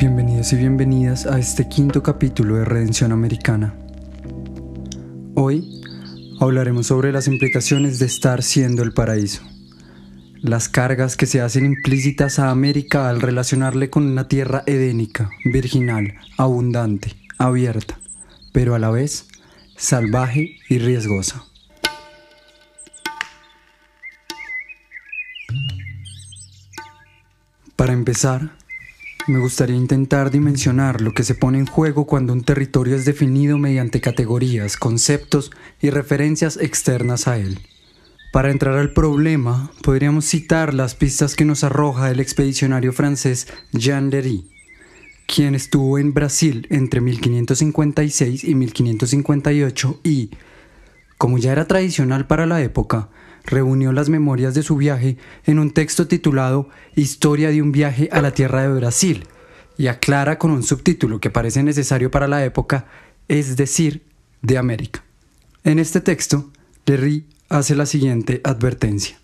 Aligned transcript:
Bienvenidos 0.00 0.50
y 0.54 0.56
bienvenidas 0.56 1.26
a 1.26 1.38
este 1.38 1.68
quinto 1.68 2.02
capítulo 2.02 2.56
de 2.56 2.64
Redención 2.64 3.12
Americana. 3.12 3.74
Hoy 5.34 5.82
hablaremos 6.40 6.86
sobre 6.86 7.12
las 7.12 7.28
implicaciones 7.28 7.98
de 7.98 8.06
estar 8.06 8.42
siendo 8.42 8.82
el 8.82 8.94
paraíso, 8.94 9.42
las 10.40 10.70
cargas 10.70 11.18
que 11.18 11.26
se 11.26 11.42
hacen 11.42 11.66
implícitas 11.66 12.38
a 12.38 12.48
América 12.48 13.10
al 13.10 13.20
relacionarle 13.20 13.90
con 13.90 14.06
una 14.06 14.26
tierra 14.26 14.62
edénica, 14.64 15.28
virginal, 15.44 16.14
abundante, 16.38 17.14
abierta, 17.36 17.98
pero 18.52 18.74
a 18.74 18.78
la 18.78 18.88
vez 18.88 19.28
salvaje 19.76 20.56
y 20.70 20.78
riesgosa. 20.78 21.44
Para 27.76 27.92
empezar, 27.92 28.59
me 29.30 29.38
gustaría 29.38 29.76
intentar 29.76 30.30
dimensionar 30.30 31.00
lo 31.00 31.14
que 31.14 31.22
se 31.22 31.34
pone 31.34 31.58
en 31.58 31.66
juego 31.66 32.04
cuando 32.04 32.32
un 32.32 32.42
territorio 32.42 32.96
es 32.96 33.04
definido 33.04 33.58
mediante 33.58 34.00
categorías, 34.00 34.76
conceptos 34.76 35.52
y 35.80 35.90
referencias 35.90 36.56
externas 36.56 37.28
a 37.28 37.38
él. 37.38 37.60
Para 38.32 38.50
entrar 38.50 38.76
al 38.76 38.92
problema, 38.92 39.70
podríamos 39.82 40.24
citar 40.24 40.74
las 40.74 40.94
pistas 40.94 41.36
que 41.36 41.44
nos 41.44 41.64
arroja 41.64 42.10
el 42.10 42.20
expedicionario 42.20 42.92
francés 42.92 43.46
Jean 43.72 44.10
Lery, 44.10 44.48
quien 45.26 45.54
estuvo 45.54 45.98
en 45.98 46.12
Brasil 46.12 46.66
entre 46.70 47.00
1556 47.00 48.44
y 48.44 48.54
1558 48.54 50.00
y, 50.02 50.30
como 51.18 51.38
ya 51.38 51.52
era 51.52 51.66
tradicional 51.66 52.26
para 52.26 52.46
la 52.46 52.62
época, 52.62 53.10
reunió 53.50 53.92
las 53.92 54.08
memorias 54.08 54.54
de 54.54 54.62
su 54.62 54.76
viaje 54.76 55.16
en 55.44 55.58
un 55.58 55.72
texto 55.72 56.06
titulado 56.06 56.68
Historia 56.94 57.50
de 57.50 57.60
un 57.60 57.72
viaje 57.72 58.08
a 58.12 58.22
la 58.22 58.30
tierra 58.30 58.62
de 58.62 58.74
Brasil 58.74 59.24
y 59.76 59.88
aclara 59.88 60.38
con 60.38 60.50
un 60.50 60.62
subtítulo 60.62 61.20
que 61.20 61.30
parece 61.30 61.62
necesario 61.62 62.10
para 62.10 62.28
la 62.28 62.44
época, 62.44 62.86
es 63.28 63.56
decir, 63.56 64.02
de 64.42 64.56
América. 64.56 65.02
En 65.64 65.78
este 65.78 66.00
texto, 66.00 66.50
Lery 66.86 67.24
hace 67.48 67.74
la 67.74 67.86
siguiente 67.86 68.40
advertencia. 68.44 69.18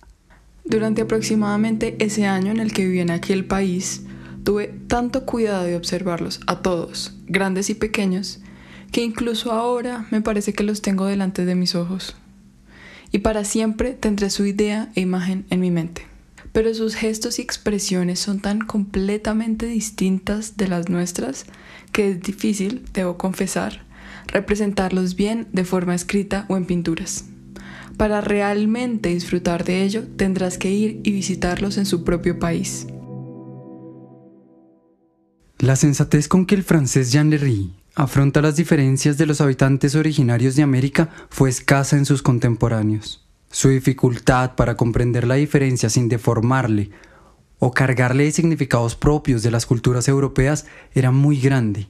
Durante 0.65 1.03
aproximadamente 1.03 1.97
ese 1.99 2.27
año 2.27 2.51
en 2.51 2.59
el 2.59 2.73
que 2.73 2.85
viví 2.85 3.01
en 3.01 3.11
aquel 3.11 3.45
país, 3.45 4.03
tuve 4.45 4.69
tanto 4.87 5.25
cuidado 5.25 5.65
de 5.65 5.77
observarlos 5.77 6.41
a 6.47 6.61
todos, 6.61 7.17
grandes 7.27 7.71
y 7.71 7.75
pequeños, 7.75 8.41
que 8.93 9.03
incluso 9.03 9.53
ahora 9.53 10.07
me 10.11 10.21
parece 10.23 10.53
que 10.53 10.65
los 10.65 10.83
tengo 10.83 11.07
delante 11.07 11.45
de 11.45 11.55
mis 11.55 11.75
ojos 11.75 12.17
y 13.13 13.19
para 13.19 13.45
siempre 13.45 13.93
tendré 13.93 14.31
su 14.31 14.47
idea 14.47 14.91
e 14.95 15.01
imagen 15.01 15.47
en 15.51 15.61
mi 15.61 15.71
mente. 15.71 16.07
Pero 16.53 16.73
sus 16.75 16.95
gestos 16.95 17.39
y 17.39 17.43
expresiones 17.43 18.19
son 18.19 18.41
tan 18.41 18.61
completamente 18.61 19.67
distintas 19.67 20.57
de 20.57 20.69
las 20.69 20.89
nuestras 20.89 21.47
que 21.93 22.11
es 22.11 22.23
difícil, 22.23 22.85
debo 22.93 23.17
confesar, 23.17 23.85
representarlos 24.27 25.17
bien 25.17 25.49
de 25.53 25.65
forma 25.65 25.95
escrita 25.95 26.47
o 26.49 26.57
en 26.57 26.67
pinturas. 26.67 27.25
Para 27.97 28.21
realmente 28.21 29.09
disfrutar 29.09 29.65
de 29.65 29.83
ello, 29.83 30.07
tendrás 30.17 30.59
que 30.59 30.71
ir 30.71 31.01
y 31.05 31.13
visitarlos 31.13 31.79
en 31.79 31.87
su 31.87 32.05
propio 32.05 32.39
país. 32.39 32.87
La 35.59 35.77
sensatez 35.77 36.29
con 36.29 36.45
que 36.45 36.55
el 36.55 36.63
francés 36.63 37.13
Jean 37.13 37.31
Lery 37.31 37.73
afronta 37.97 38.43
las 38.43 38.57
diferencias 38.57 39.17
de 39.17 39.25
los 39.25 39.41
habitantes 39.41 39.95
originarios 39.95 40.55
de 40.55 40.63
América 40.63 41.09
fue 41.31 41.49
escasa 41.49 41.97
en 41.97 42.05
sus 42.05 42.23
contemporáneos. 42.23 43.27
Su 43.51 43.71
dificultad 43.71 44.55
para 44.55 44.77
comprender 44.77 45.27
la 45.27 45.37
diferencia 45.37 45.89
sin 45.89 46.09
deformarle 46.09 46.91
o 47.59 47.73
cargarle 47.73 48.25
de 48.25 48.33
significados 48.33 48.97
propios 48.97 49.43
de 49.43 49.51
las 49.51 49.65
culturas 49.65 50.09
europeas 50.09 50.67
era 50.95 51.11
muy 51.11 51.41
grande. 51.41 51.89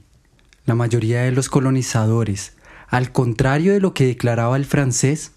La 0.65 0.75
mayoría 0.75 1.23
de 1.23 1.33
los 1.33 1.49
colonizadores, 1.49 2.53
al 2.87 3.11
contrario 3.11 3.73
de 3.73 3.81
lo 3.81 3.93
que 3.93 4.07
declaraba 4.07 4.55
el 4.55 4.65
francés, 4.65 5.33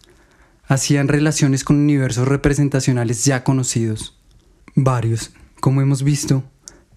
hacían 0.67 1.09
relaciones 1.09 1.65
con 1.65 1.77
universos 1.77 2.29
representacionales 2.29 3.25
ya 3.25 3.43
conocidos. 3.43 4.21
Varios, 4.77 5.33
como 5.59 5.83
hemos 5.83 6.05
visto, 6.05 6.45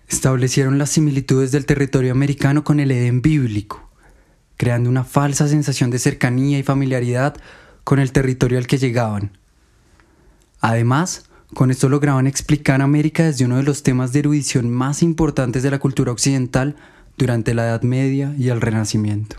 establecieron 0.08 0.78
las 0.78 0.92
similitudes 0.92 1.52
del 1.52 1.66
territorio 1.66 2.12
americano 2.12 2.64
con 2.64 2.80
el 2.80 2.92
Edén 2.92 3.22
bíblico, 3.22 3.90
creando 4.58 4.90
una 4.90 5.04
falsa 5.04 5.48
sensación 5.48 5.90
de 5.90 6.00
cercanía 6.00 6.60
y 6.60 6.64
familiaridad 6.64 7.36
con 7.84 8.00
el 8.00 8.12
territorio 8.12 8.58
al 8.58 8.68
que 8.68 8.78
llegaban. 8.78 9.38
Además, 10.62 11.26
con 11.54 11.70
esto 11.70 11.90
lograban 11.90 12.26
explicar 12.26 12.82
América 12.82 13.24
desde 13.24 13.46
uno 13.46 13.58
de 13.58 13.64
los 13.64 13.84
temas 13.84 14.12
de 14.12 14.20
erudición 14.20 14.70
más 14.70 15.04
importantes 15.04 15.62
de 15.62 15.72
la 15.72 15.80
cultura 15.80 16.12
occidental 16.12 16.76
durante 17.18 17.54
la 17.54 17.66
Edad 17.66 17.84
Media 17.84 18.34
y 18.38 18.50
el 18.50 18.62
Renacimiento. 18.62 19.38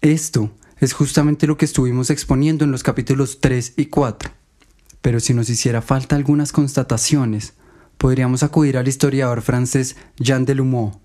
Esto 0.00 0.50
es 0.78 0.92
justamente 0.92 1.46
lo 1.46 1.56
que 1.56 1.64
estuvimos 1.64 2.10
exponiendo 2.10 2.64
en 2.64 2.72
los 2.72 2.82
capítulos 2.82 3.38
3 3.40 3.74
y 3.76 3.86
4, 3.86 4.30
pero 5.00 5.20
si 5.20 5.34
nos 5.34 5.48
hiciera 5.48 5.80
falta 5.80 6.16
algunas 6.16 6.50
constataciones, 6.50 7.54
podríamos 8.02 8.42
acudir 8.42 8.78
al 8.78 8.88
historiador 8.88 9.42
francés 9.42 9.94
Jean 10.16 10.44
Delumeau, 10.44 11.00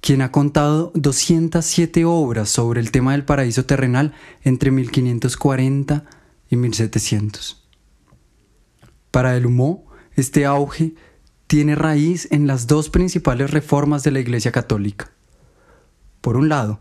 quien 0.00 0.20
ha 0.20 0.32
contado 0.32 0.90
207 0.96 2.04
obras 2.06 2.48
sobre 2.48 2.80
el 2.80 2.90
tema 2.90 3.12
del 3.12 3.24
paraíso 3.24 3.66
terrenal 3.66 4.12
entre 4.42 4.72
1540 4.72 6.06
y 6.50 6.56
1700. 6.56 7.68
Para 9.12 9.30
Delumeau, 9.30 9.84
este 10.16 10.44
auge 10.44 10.96
tiene 11.46 11.76
raíz 11.76 12.26
en 12.32 12.48
las 12.48 12.66
dos 12.66 12.90
principales 12.90 13.52
reformas 13.52 14.02
de 14.02 14.10
la 14.10 14.18
Iglesia 14.18 14.50
Católica. 14.50 15.12
Por 16.20 16.36
un 16.36 16.48
lado, 16.48 16.80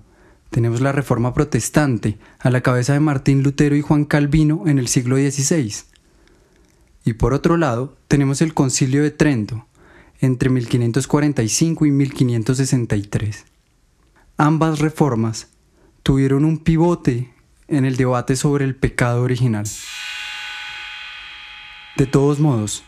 tenemos 0.49 0.81
la 0.81 0.93
Reforma 0.93 1.35
Protestante, 1.35 2.17
a 2.39 2.49
la 2.49 2.61
cabeza 2.61 2.93
de 2.93 3.01
Martín 3.01 3.43
Lutero 3.43 3.75
y 3.75 3.81
Juan 3.81 4.05
Calvino 4.05 4.63
en 4.65 4.79
el 4.79 4.87
siglo 4.87 5.15
XVI, 5.15 5.75
y 7.07 7.13
por 7.13 7.33
otro 7.33 7.55
lado, 7.55 7.95
tenemos 8.09 8.41
el 8.41 8.53
Concilio 8.53 9.01
de 9.01 9.11
Trento, 9.11 9.65
entre 10.19 10.49
1545 10.49 11.85
y 11.85 11.91
1563. 11.91 13.45
Ambas 14.35 14.79
reformas 14.79 15.47
tuvieron 16.03 16.43
un 16.43 16.57
pivote 16.57 17.33
en 17.69 17.85
el 17.85 17.95
debate 17.95 18.35
sobre 18.35 18.65
el 18.65 18.75
pecado 18.75 19.23
original. 19.23 19.65
De 21.95 22.07
todos 22.07 22.41
modos, 22.41 22.83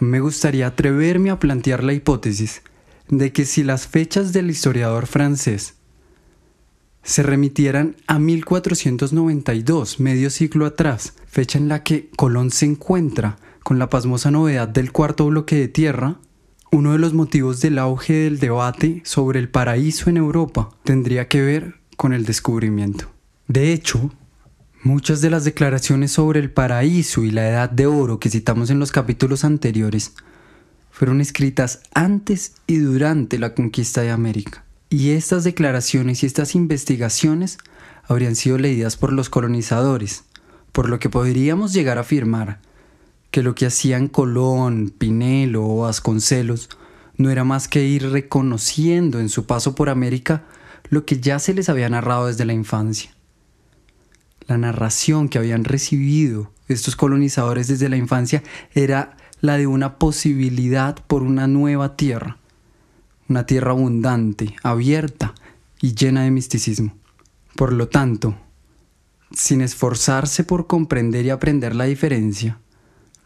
me 0.00 0.20
gustaría 0.20 0.66
atreverme 0.66 1.30
a 1.30 1.38
plantear 1.38 1.82
la 1.82 1.94
hipótesis 1.94 2.60
de 3.08 3.32
que 3.32 3.46
si 3.46 3.62
las 3.62 3.86
fechas 3.86 4.34
del 4.34 4.50
historiador 4.50 5.06
francés 5.06 5.76
se 7.02 7.22
remitieran 7.22 7.96
a 8.06 8.18
1492, 8.18 9.98
medio 9.98 10.28
siglo 10.28 10.66
atrás, 10.66 11.14
fecha 11.26 11.56
en 11.56 11.68
la 11.68 11.82
que 11.82 12.10
Colón 12.16 12.50
se 12.50 12.66
encuentra 12.66 13.38
con 13.66 13.80
la 13.80 13.90
pasmosa 13.90 14.30
novedad 14.30 14.68
del 14.68 14.92
cuarto 14.92 15.26
bloque 15.26 15.56
de 15.56 15.66
tierra, 15.66 16.20
uno 16.70 16.92
de 16.92 17.00
los 17.00 17.14
motivos 17.14 17.60
del 17.60 17.80
auge 17.80 18.12
del 18.12 18.38
debate 18.38 19.02
sobre 19.04 19.40
el 19.40 19.48
paraíso 19.48 20.08
en 20.08 20.18
Europa 20.18 20.70
tendría 20.84 21.26
que 21.26 21.42
ver 21.42 21.74
con 21.96 22.12
el 22.12 22.26
descubrimiento. 22.26 23.10
De 23.48 23.72
hecho, 23.72 24.12
muchas 24.84 25.20
de 25.20 25.30
las 25.30 25.42
declaraciones 25.42 26.12
sobre 26.12 26.38
el 26.38 26.52
paraíso 26.52 27.24
y 27.24 27.32
la 27.32 27.48
edad 27.48 27.68
de 27.68 27.86
oro 27.86 28.20
que 28.20 28.30
citamos 28.30 28.70
en 28.70 28.78
los 28.78 28.92
capítulos 28.92 29.42
anteriores 29.42 30.12
fueron 30.92 31.20
escritas 31.20 31.80
antes 31.92 32.52
y 32.68 32.76
durante 32.76 33.36
la 33.36 33.52
conquista 33.52 34.00
de 34.02 34.12
América. 34.12 34.64
Y 34.90 35.10
estas 35.10 35.42
declaraciones 35.42 36.22
y 36.22 36.26
estas 36.26 36.54
investigaciones 36.54 37.58
habrían 38.04 38.36
sido 38.36 38.58
leídas 38.58 38.96
por 38.96 39.12
los 39.12 39.28
colonizadores, 39.28 40.22
por 40.70 40.88
lo 40.88 41.00
que 41.00 41.10
podríamos 41.10 41.72
llegar 41.72 41.98
a 41.98 42.02
afirmar 42.02 42.60
que 43.30 43.42
lo 43.42 43.54
que 43.54 43.66
hacían 43.66 44.08
Colón, 44.08 44.92
Pinelo 44.96 45.66
o 45.66 45.82
Vasconcelos 45.82 46.68
no 47.16 47.30
era 47.30 47.44
más 47.44 47.68
que 47.68 47.84
ir 47.84 48.10
reconociendo 48.10 49.20
en 49.20 49.28
su 49.28 49.46
paso 49.46 49.74
por 49.74 49.88
América 49.88 50.44
lo 50.88 51.04
que 51.04 51.20
ya 51.20 51.38
se 51.38 51.54
les 51.54 51.68
había 51.68 51.88
narrado 51.88 52.26
desde 52.26 52.44
la 52.44 52.52
infancia. 52.52 53.10
La 54.46 54.58
narración 54.58 55.28
que 55.28 55.38
habían 55.38 55.64
recibido 55.64 56.52
estos 56.68 56.96
colonizadores 56.96 57.68
desde 57.68 57.88
la 57.88 57.96
infancia 57.96 58.42
era 58.74 59.16
la 59.40 59.56
de 59.56 59.66
una 59.66 59.98
posibilidad 59.98 60.96
por 61.06 61.22
una 61.22 61.46
nueva 61.46 61.96
tierra, 61.96 62.38
una 63.28 63.46
tierra 63.46 63.72
abundante, 63.72 64.56
abierta 64.62 65.34
y 65.80 65.94
llena 65.94 66.22
de 66.22 66.30
misticismo. 66.30 66.94
Por 67.56 67.72
lo 67.72 67.88
tanto, 67.88 68.36
sin 69.32 69.60
esforzarse 69.60 70.44
por 70.44 70.66
comprender 70.66 71.24
y 71.26 71.30
aprender 71.30 71.74
la 71.74 71.84
diferencia, 71.84 72.58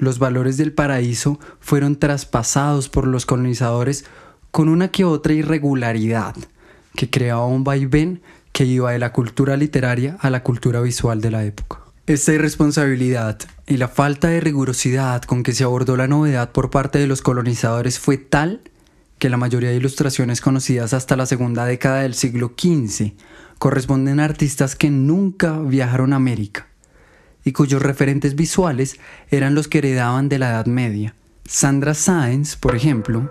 los 0.00 0.18
valores 0.18 0.56
del 0.56 0.72
paraíso 0.72 1.38
fueron 1.60 1.96
traspasados 1.96 2.88
por 2.88 3.06
los 3.06 3.26
colonizadores 3.26 4.04
con 4.50 4.68
una 4.68 4.88
que 4.88 5.04
otra 5.04 5.32
irregularidad 5.32 6.34
que 6.96 7.10
creaba 7.10 7.46
un 7.46 7.62
vaivén 7.62 8.22
que 8.52 8.64
iba 8.64 8.92
de 8.92 8.98
la 8.98 9.12
cultura 9.12 9.56
literaria 9.56 10.16
a 10.20 10.30
la 10.30 10.42
cultura 10.42 10.80
visual 10.80 11.20
de 11.20 11.30
la 11.30 11.44
época. 11.44 11.80
Esta 12.06 12.32
irresponsabilidad 12.32 13.38
y 13.66 13.76
la 13.76 13.86
falta 13.86 14.28
de 14.28 14.40
rigurosidad 14.40 15.22
con 15.22 15.44
que 15.44 15.52
se 15.52 15.62
abordó 15.62 15.96
la 15.96 16.08
novedad 16.08 16.50
por 16.50 16.70
parte 16.70 16.98
de 16.98 17.06
los 17.06 17.22
colonizadores 17.22 18.00
fue 18.00 18.16
tal 18.16 18.62
que 19.18 19.30
la 19.30 19.36
mayoría 19.36 19.68
de 19.68 19.76
ilustraciones 19.76 20.40
conocidas 20.40 20.94
hasta 20.94 21.14
la 21.14 21.26
segunda 21.26 21.66
década 21.66 22.00
del 22.00 22.14
siglo 22.14 22.54
XV 22.58 23.12
corresponden 23.58 24.18
a 24.18 24.24
artistas 24.24 24.74
que 24.74 24.90
nunca 24.90 25.58
viajaron 25.60 26.14
a 26.14 26.16
América 26.16 26.69
y 27.50 27.52
cuyos 27.52 27.82
referentes 27.82 28.36
visuales 28.36 29.00
eran 29.28 29.56
los 29.56 29.66
que 29.66 29.78
heredaban 29.78 30.28
de 30.28 30.38
la 30.38 30.50
Edad 30.50 30.66
Media. 30.66 31.16
Sandra 31.44 31.94
Sáenz, 31.94 32.54
por 32.54 32.76
ejemplo, 32.76 33.28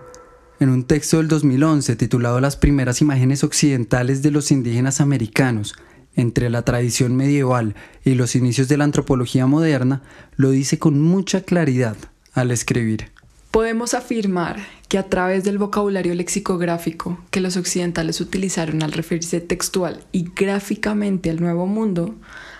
en 0.59 0.67
un 0.67 0.83
texto 0.83 1.17
del 1.17 1.29
2011 1.29 1.95
titulado 1.95 2.41
Las 2.41 2.57
primeras 2.57 2.99
imágenes 2.99 3.45
occidentales 3.45 4.21
de 4.21 4.31
los 4.31 4.51
indígenas 4.51 4.99
americanos, 4.99 5.73
entre 6.17 6.49
la 6.49 6.63
tradición 6.63 7.15
medieval 7.15 7.75
y 8.03 8.15
los 8.15 8.35
inicios 8.35 8.67
de 8.67 8.75
la 8.75 8.83
antropología 8.83 9.47
moderna, 9.47 10.01
lo 10.35 10.49
dice 10.49 10.79
con 10.79 10.99
mucha 10.99 11.43
claridad 11.43 11.95
al 12.33 12.51
escribir. 12.51 13.13
Podemos 13.51 13.93
afirmar 13.93 14.57
que 14.89 14.97
a 14.97 15.07
través 15.07 15.45
del 15.45 15.59
vocabulario 15.59 16.13
lexicográfico 16.13 17.17
que 17.31 17.39
los 17.39 17.55
occidentales 17.55 18.19
utilizaron 18.19 18.83
al 18.83 18.91
referirse 18.91 19.39
textual 19.39 20.03
y 20.11 20.29
gráficamente 20.35 21.29
al 21.29 21.39
Nuevo 21.39 21.67
Mundo, 21.67 22.15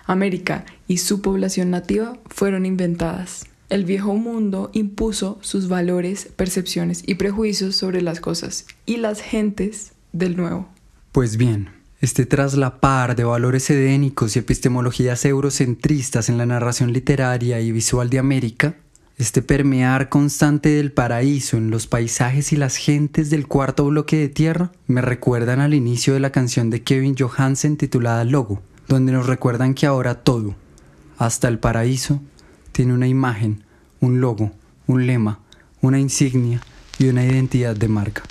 América 0.05 0.63
y 0.89 0.97
su 0.97 1.21
población 1.21 1.69
nativa 1.69 2.17
fueron 2.25 2.65
inventadas. 2.65 3.45
El 3.69 3.85
viejo 3.85 4.15
mundo 4.15 4.71
impuso 4.73 5.37
sus 5.41 5.69
valores, 5.69 6.27
percepciones 6.35 7.03
y 7.05 7.15
prejuicios 7.15 7.75
sobre 7.75 8.01
las 8.01 8.19
cosas 8.19 8.65
y 8.87 8.97
las 8.97 9.21
gentes 9.21 9.93
del 10.11 10.35
nuevo. 10.35 10.67
Pues 11.11 11.37
bien, 11.37 11.69
este 12.01 12.25
traslapar 12.25 13.15
de 13.15 13.23
valores 13.23 13.69
edénicos 13.69 14.35
y 14.35 14.39
epistemologías 14.39 15.23
eurocentristas 15.25 16.27
en 16.27 16.39
la 16.39 16.47
narración 16.47 16.91
literaria 16.91 17.61
y 17.61 17.71
visual 17.71 18.09
de 18.09 18.17
América, 18.17 18.75
este 19.19 19.43
permear 19.43 20.09
constante 20.09 20.69
del 20.69 20.91
paraíso 20.91 21.57
en 21.57 21.69
los 21.69 21.85
paisajes 21.85 22.51
y 22.51 22.55
las 22.55 22.77
gentes 22.77 23.29
del 23.29 23.47
cuarto 23.47 23.85
bloque 23.85 24.17
de 24.17 24.29
tierra, 24.29 24.71
me 24.87 25.01
recuerdan 25.01 25.59
al 25.59 25.75
inicio 25.75 26.15
de 26.15 26.19
la 26.19 26.31
canción 26.31 26.71
de 26.71 26.81
Kevin 26.81 27.15
Johansen 27.15 27.77
titulada 27.77 28.23
Logo, 28.23 28.63
donde 28.87 29.11
nos 29.11 29.27
recuerdan 29.27 29.75
que 29.75 29.85
ahora 29.85 30.23
todo, 30.23 30.55
hasta 31.19 31.49
el 31.49 31.59
paraíso, 31.59 32.21
tiene 32.71 32.93
una 32.93 33.07
imagen, 33.07 33.63
un 33.99 34.21
logo, 34.21 34.51
un 34.87 35.05
lema, 35.05 35.39
una 35.81 35.99
insignia 35.99 36.61
y 36.97 37.09
una 37.09 37.25
identidad 37.25 37.75
de 37.75 37.87
marca. 37.89 38.23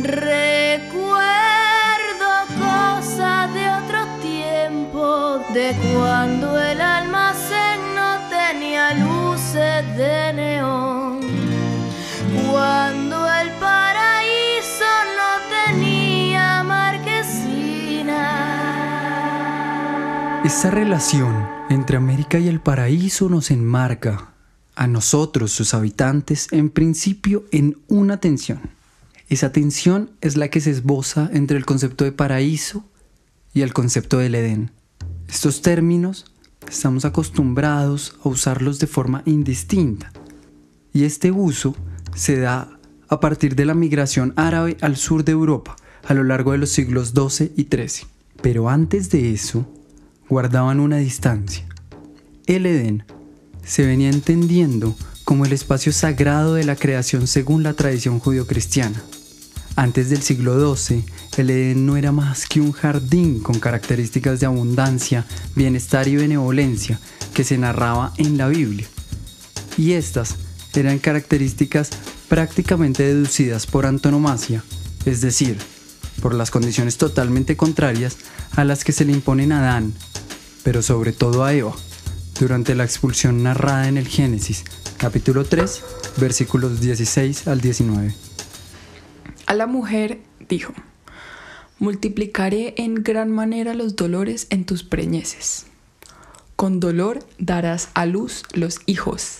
Recuerdo 0.00 1.22
cosas 2.56 3.52
de 3.52 3.68
otro 3.68 4.06
tiempo, 4.22 5.40
de 5.52 5.74
cuando 5.92 6.60
el 6.60 6.80
almacén 6.80 7.80
no 7.96 8.20
tenía 8.30 8.94
luces 8.94 9.96
de 9.96 10.32
Esa 20.54 20.70
relación 20.70 21.48
entre 21.70 21.96
América 21.96 22.38
y 22.38 22.46
el 22.46 22.60
paraíso 22.60 23.30
nos 23.30 23.50
enmarca 23.50 24.34
a 24.74 24.86
nosotros, 24.86 25.50
sus 25.50 25.72
habitantes, 25.72 26.46
en 26.50 26.68
principio 26.68 27.46
en 27.52 27.78
una 27.88 28.20
tensión. 28.20 28.60
Esa 29.30 29.50
tensión 29.50 30.10
es 30.20 30.36
la 30.36 30.48
que 30.48 30.60
se 30.60 30.70
esboza 30.70 31.30
entre 31.32 31.56
el 31.56 31.64
concepto 31.64 32.04
de 32.04 32.12
paraíso 32.12 32.84
y 33.54 33.62
el 33.62 33.72
concepto 33.72 34.18
del 34.18 34.34
Edén. 34.34 34.72
Estos 35.26 35.62
términos 35.62 36.26
estamos 36.68 37.06
acostumbrados 37.06 38.18
a 38.22 38.28
usarlos 38.28 38.78
de 38.78 38.86
forma 38.86 39.22
indistinta 39.24 40.12
y 40.92 41.04
este 41.04 41.32
uso 41.32 41.74
se 42.14 42.38
da 42.38 42.78
a 43.08 43.20
partir 43.20 43.56
de 43.56 43.64
la 43.64 43.74
migración 43.74 44.34
árabe 44.36 44.76
al 44.82 44.96
sur 44.98 45.24
de 45.24 45.32
Europa 45.32 45.76
a 46.04 46.12
lo 46.12 46.22
largo 46.22 46.52
de 46.52 46.58
los 46.58 46.68
siglos 46.68 47.14
XII 47.16 47.52
y 47.56 47.64
XIII. 47.64 48.06
Pero 48.42 48.68
antes 48.68 49.08
de 49.08 49.32
eso, 49.32 49.66
guardaban 50.32 50.80
una 50.80 50.96
distancia. 50.96 51.62
El 52.46 52.64
Edén 52.64 53.04
se 53.62 53.84
venía 53.84 54.08
entendiendo 54.08 54.96
como 55.24 55.44
el 55.44 55.52
espacio 55.52 55.92
sagrado 55.92 56.54
de 56.54 56.64
la 56.64 56.74
creación 56.74 57.26
según 57.26 57.62
la 57.62 57.74
tradición 57.74 58.18
judio-cristiana. 58.18 59.02
Antes 59.76 60.08
del 60.08 60.22
siglo 60.22 60.74
XII, 60.74 61.04
el 61.36 61.50
Edén 61.50 61.84
no 61.84 61.98
era 61.98 62.12
más 62.12 62.46
que 62.46 62.62
un 62.62 62.72
jardín 62.72 63.40
con 63.40 63.58
características 63.60 64.40
de 64.40 64.46
abundancia, 64.46 65.26
bienestar 65.54 66.08
y 66.08 66.16
benevolencia 66.16 66.98
que 67.34 67.44
se 67.44 67.58
narraba 67.58 68.14
en 68.16 68.38
la 68.38 68.48
Biblia. 68.48 68.86
Y 69.76 69.92
estas 69.92 70.36
eran 70.72 70.98
características 70.98 71.90
prácticamente 72.30 73.02
deducidas 73.02 73.66
por 73.66 73.84
antonomasia, 73.84 74.64
es 75.04 75.20
decir, 75.20 75.58
por 76.20 76.34
las 76.34 76.50
condiciones 76.50 76.98
totalmente 76.98 77.56
contrarias 77.56 78.16
a 78.56 78.64
las 78.64 78.84
que 78.84 78.92
se 78.92 79.04
le 79.04 79.12
imponen 79.12 79.52
a 79.52 79.60
Adán 79.60 79.94
pero 80.62 80.82
sobre 80.82 81.12
todo 81.12 81.44
a 81.44 81.52
Eva, 81.52 81.72
durante 82.38 82.74
la 82.74 82.84
expulsión 82.84 83.42
narrada 83.42 83.88
en 83.88 83.96
el 83.96 84.08
Génesis, 84.08 84.64
capítulo 84.96 85.44
3, 85.44 85.82
versículos 86.18 86.80
16 86.80 87.48
al 87.48 87.60
19. 87.60 88.14
A 89.46 89.54
la 89.54 89.66
mujer 89.66 90.20
dijo, 90.48 90.72
multiplicaré 91.78 92.74
en 92.76 92.94
gran 92.94 93.30
manera 93.30 93.74
los 93.74 93.96
dolores 93.96 94.46
en 94.50 94.64
tus 94.64 94.84
preñeces. 94.84 95.66
Con 96.56 96.78
dolor 96.78 97.18
darás 97.38 97.88
a 97.94 98.06
luz 98.06 98.44
los 98.52 98.80
hijos, 98.86 99.38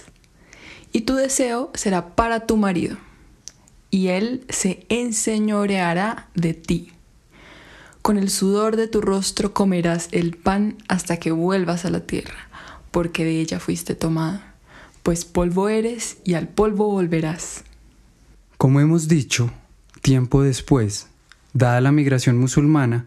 y 0.92 1.02
tu 1.02 1.14
deseo 1.14 1.70
será 1.74 2.14
para 2.16 2.46
tu 2.46 2.56
marido, 2.56 2.96
y 3.92 4.08
él 4.08 4.44
se 4.48 4.84
enseñoreará 4.88 6.28
de 6.34 6.54
ti. 6.54 6.92
Con 8.00 8.16
el 8.16 8.30
sudor 8.30 8.76
de 8.76 8.88
tu 8.88 9.00
rostro 9.02 9.52
comerás 9.52 10.08
el 10.10 10.36
pan 10.36 10.76
hasta 10.88 11.18
que 11.18 11.30
vuelvas 11.30 11.84
a 11.84 11.90
la 11.90 12.00
tierra, 12.00 12.48
porque 12.90 13.24
de 13.24 13.38
ella 13.38 13.60
fuiste 13.60 13.94
tomada, 13.94 14.54
pues 15.04 15.24
polvo 15.24 15.68
eres 15.68 16.16
y 16.24 16.34
al 16.34 16.48
polvo 16.48 16.88
volverás. 16.88 17.64
Como 18.56 18.80
hemos 18.80 19.08
dicho, 19.08 19.52
tiempo 20.00 20.42
después, 20.42 21.08
dada 21.52 21.80
la 21.82 21.92
migración 21.92 22.38
musulmana, 22.38 23.06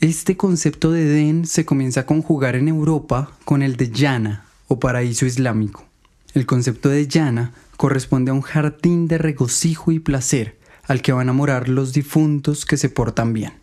este 0.00 0.36
concepto 0.36 0.90
de 0.90 1.02
Edén 1.02 1.46
se 1.46 1.64
comienza 1.64 2.00
a 2.00 2.06
conjugar 2.06 2.56
en 2.56 2.66
Europa 2.66 3.30
con 3.44 3.62
el 3.62 3.76
de 3.76 3.90
Yana 3.90 4.46
o 4.66 4.80
paraíso 4.80 5.26
islámico. 5.26 5.86
El 6.34 6.44
concepto 6.44 6.88
de 6.88 7.06
Yana 7.06 7.54
corresponde 7.76 8.30
a 8.30 8.34
un 8.34 8.42
jardín 8.42 9.08
de 9.08 9.18
regocijo 9.18 9.92
y 9.92 9.98
placer 9.98 10.58
al 10.84 11.02
que 11.02 11.12
van 11.12 11.28
a 11.28 11.32
morar 11.32 11.68
los 11.68 11.92
difuntos 11.92 12.64
que 12.64 12.76
se 12.76 12.88
portan 12.88 13.32
bien. 13.32 13.54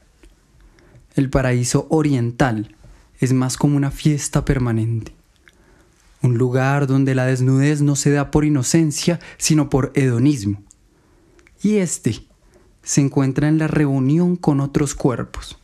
El 1.16 1.30
paraíso 1.30 1.88
oriental 1.90 2.76
es 3.20 3.34
más 3.34 3.58
como 3.58 3.78
una 3.78 3.92
fiesta 3.92 4.46
permanente. 4.46 5.14
Un 6.22 6.38
lugar 6.38 6.88
donde 6.88 7.16
la 7.16 7.26
desnudez 7.26 7.82
no 7.82 7.96
se 7.96 8.12
da 8.12 8.32
por 8.32 8.46
inocencia, 8.46 9.20
sino 9.38 9.70
por 9.70 9.92
hedonismo. 9.96 10.62
Y 11.62 11.78
este 11.78 12.26
se 12.82 13.02
encuentra 13.02 13.48
en 13.48 13.58
la 13.58 13.68
reunión 13.68 14.36
con 14.36 14.60
otros 14.60 14.96
cuerpos, 14.96 15.58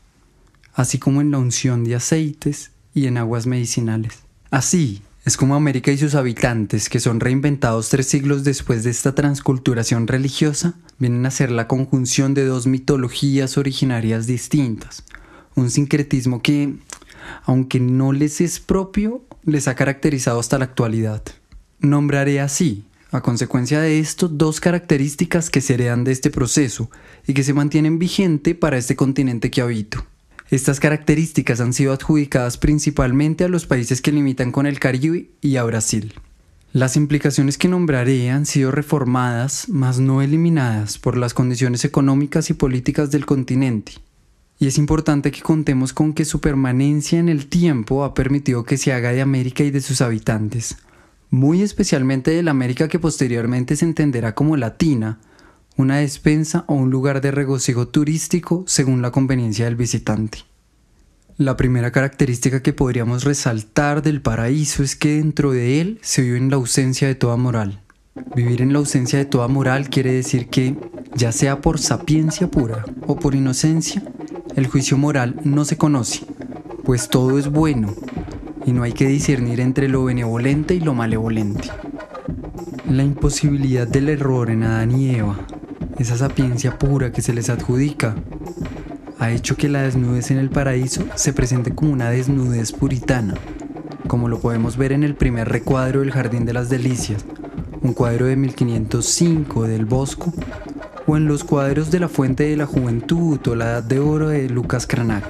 así 0.73 0.99
como 0.99 1.21
en 1.21 1.31
la 1.31 1.37
unción 1.37 1.83
de 1.83 1.95
aceites 1.95 2.71
y 2.93 3.07
en 3.07 3.17
aguas 3.17 3.45
medicinales. 3.45 4.19
Así 4.51 5.01
es 5.25 5.37
como 5.37 5.55
América 5.55 5.91
y 5.91 5.97
sus 5.97 6.15
habitantes, 6.15 6.89
que 6.89 6.99
son 6.99 7.19
reinventados 7.19 7.89
tres 7.89 8.07
siglos 8.07 8.43
después 8.43 8.83
de 8.83 8.89
esta 8.89 9.13
transculturación 9.13 10.07
religiosa, 10.07 10.75
vienen 10.97 11.25
a 11.25 11.31
ser 11.31 11.51
la 11.51 11.67
conjunción 11.67 12.33
de 12.33 12.45
dos 12.45 12.67
mitologías 12.67 13.57
originarias 13.57 14.27
distintas, 14.27 15.03
un 15.55 15.69
sincretismo 15.69 16.41
que, 16.41 16.75
aunque 17.43 17.79
no 17.79 18.13
les 18.13 18.41
es 18.41 18.59
propio, 18.59 19.23
les 19.43 19.67
ha 19.67 19.75
caracterizado 19.75 20.39
hasta 20.39 20.57
la 20.57 20.65
actualidad. 20.65 21.21
Nombraré 21.79 22.39
así, 22.39 22.85
a 23.11 23.21
consecuencia 23.21 23.81
de 23.81 23.99
esto, 23.99 24.27
dos 24.27 24.59
características 24.59 25.49
que 25.49 25.61
se 25.61 25.77
de 25.77 26.11
este 26.11 26.29
proceso 26.29 26.89
y 27.27 27.33
que 27.33 27.43
se 27.43 27.53
mantienen 27.53 27.99
vigente 27.99 28.55
para 28.55 28.77
este 28.77 28.95
continente 28.95 29.49
que 29.51 29.61
habito. 29.61 30.05
Estas 30.51 30.79
características 30.79 31.61
han 31.61 31.73
sido 31.73 31.93
adjudicadas 31.93 32.57
principalmente 32.57 33.43
a 33.43 33.49
los 33.49 33.67
países 33.67 34.01
que 34.01 34.11
limitan 34.11 34.51
con 34.51 34.65
el 34.65 34.79
Caribe 34.79 35.29
y 35.41 35.57
a 35.57 35.63
Brasil. 35.63 36.15
Las 36.73 36.95
implicaciones 36.95 37.59
que 37.59 37.67
nombraré 37.67 38.31
han 38.31 38.47
sido 38.47 38.71
reformadas, 38.71 39.69
mas 39.69 39.99
no 39.99 40.23
eliminadas, 40.23 40.97
por 40.97 41.17
las 41.17 41.35
condiciones 41.35 41.85
económicas 41.85 42.49
y 42.49 42.53
políticas 42.53 43.11
del 43.11 43.27
continente, 43.27 43.93
y 44.59 44.67
es 44.67 44.77
importante 44.77 45.31
que 45.31 45.41
contemos 45.41 45.93
con 45.93 46.13
que 46.13 46.25
su 46.25 46.41
permanencia 46.41 47.19
en 47.19 47.29
el 47.29 47.47
tiempo 47.47 48.03
ha 48.03 48.13
permitido 48.13 48.63
que 48.63 48.77
se 48.77 48.91
haga 48.91 49.11
de 49.11 49.21
América 49.21 49.63
y 49.63 49.71
de 49.71 49.81
sus 49.81 50.01
habitantes, 50.01 50.77
muy 51.29 51.61
especialmente 51.61 52.31
de 52.31 52.43
la 52.43 52.51
América 52.51 52.87
que 52.87 52.99
posteriormente 52.99 53.75
se 53.75 53.85
entenderá 53.85 54.35
como 54.35 54.57
latina, 54.57 55.19
una 55.79 55.99
despensa 55.99 56.65
o 56.67 56.73
un 56.73 56.89
lugar 56.89 57.21
de 57.21 57.31
regocijo 57.31 57.87
turístico 57.87 58.65
según 58.67 59.01
la 59.01 59.11
conveniencia 59.11 59.63
del 59.63 59.77
visitante. 59.77 60.39
La 61.37 61.55
primera 61.55 61.89
característica 61.93 62.61
que 62.61 62.73
podríamos 62.73 63.23
resaltar 63.23 64.01
del 64.01 64.21
paraíso 64.21 64.83
es 64.83 64.97
que 64.97 65.15
dentro 65.15 65.51
de 65.51 65.79
él 65.79 65.97
se 66.01 66.21
vive 66.21 66.37
en 66.37 66.49
la 66.49 66.57
ausencia 66.57 67.07
de 67.07 67.15
toda 67.15 67.37
moral. 67.37 67.79
Vivir 68.35 68.61
en 68.61 68.73
la 68.73 68.79
ausencia 68.79 69.19
de 69.19 69.23
toda 69.23 69.47
moral 69.47 69.89
quiere 69.89 70.11
decir 70.11 70.49
que, 70.49 70.75
ya 71.15 71.31
sea 71.31 71.61
por 71.61 71.79
sapiencia 71.79 72.51
pura 72.51 72.83
o 73.07 73.15
por 73.15 73.33
inocencia, 73.33 74.03
el 74.57 74.67
juicio 74.67 74.97
moral 74.97 75.39
no 75.45 75.63
se 75.63 75.77
conoce, 75.77 76.25
pues 76.83 77.07
todo 77.07 77.39
es 77.39 77.49
bueno 77.49 77.95
y 78.65 78.73
no 78.73 78.83
hay 78.83 78.91
que 78.91 79.07
discernir 79.07 79.61
entre 79.61 79.87
lo 79.87 80.03
benevolente 80.03 80.73
y 80.73 80.81
lo 80.81 80.93
malevolente. 80.93 81.69
La 82.89 83.03
imposibilidad 83.03 83.87
del 83.87 84.09
error 84.09 84.49
en 84.49 84.63
Adán 84.63 84.91
y 84.91 85.15
Eva, 85.15 85.37
esa 85.99 86.17
sapiencia 86.17 86.79
pura 86.79 87.11
que 87.11 87.21
se 87.21 87.33
les 87.33 87.49
adjudica, 87.49 88.15
ha 89.19 89.31
hecho 89.31 89.57
que 89.57 89.67
la 89.67 89.81
desnudez 89.81 90.31
en 90.31 90.37
el 90.37 90.49
paraíso 90.49 91.03
se 91.15 91.33
presente 91.33 91.75
como 91.75 91.91
una 91.91 92.09
desnudez 92.09 92.71
puritana, 92.71 93.33
como 94.07 94.29
lo 94.29 94.39
podemos 94.39 94.77
ver 94.77 94.93
en 94.93 95.03
el 95.03 95.15
primer 95.15 95.49
recuadro 95.49 95.99
del 95.99 96.11
Jardín 96.11 96.45
de 96.45 96.53
las 96.53 96.69
Delicias, 96.69 97.25
un 97.81 97.93
cuadro 97.93 98.27
de 98.27 98.37
1505 98.37 99.63
del 99.63 99.85
Bosco, 99.85 100.33
o 101.05 101.17
en 101.17 101.27
los 101.27 101.43
cuadros 101.43 101.91
de 101.91 101.99
la 101.99 102.07
Fuente 102.07 102.43
de 102.43 102.55
la 102.55 102.65
Juventud 102.65 103.39
o 103.47 103.55
la 103.55 103.65
Edad 103.65 103.83
de 103.83 103.99
Oro 103.99 104.29
de 104.29 104.47
Lucas 104.47 104.87
Cranach. 104.87 105.25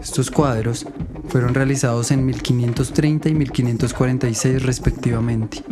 Estos 0.00 0.30
cuadros 0.30 0.86
fueron 1.28 1.52
realizados 1.52 2.10
en 2.10 2.24
1530 2.24 3.28
y 3.28 3.34
1546 3.34 4.62
respectivamente. 4.62 5.62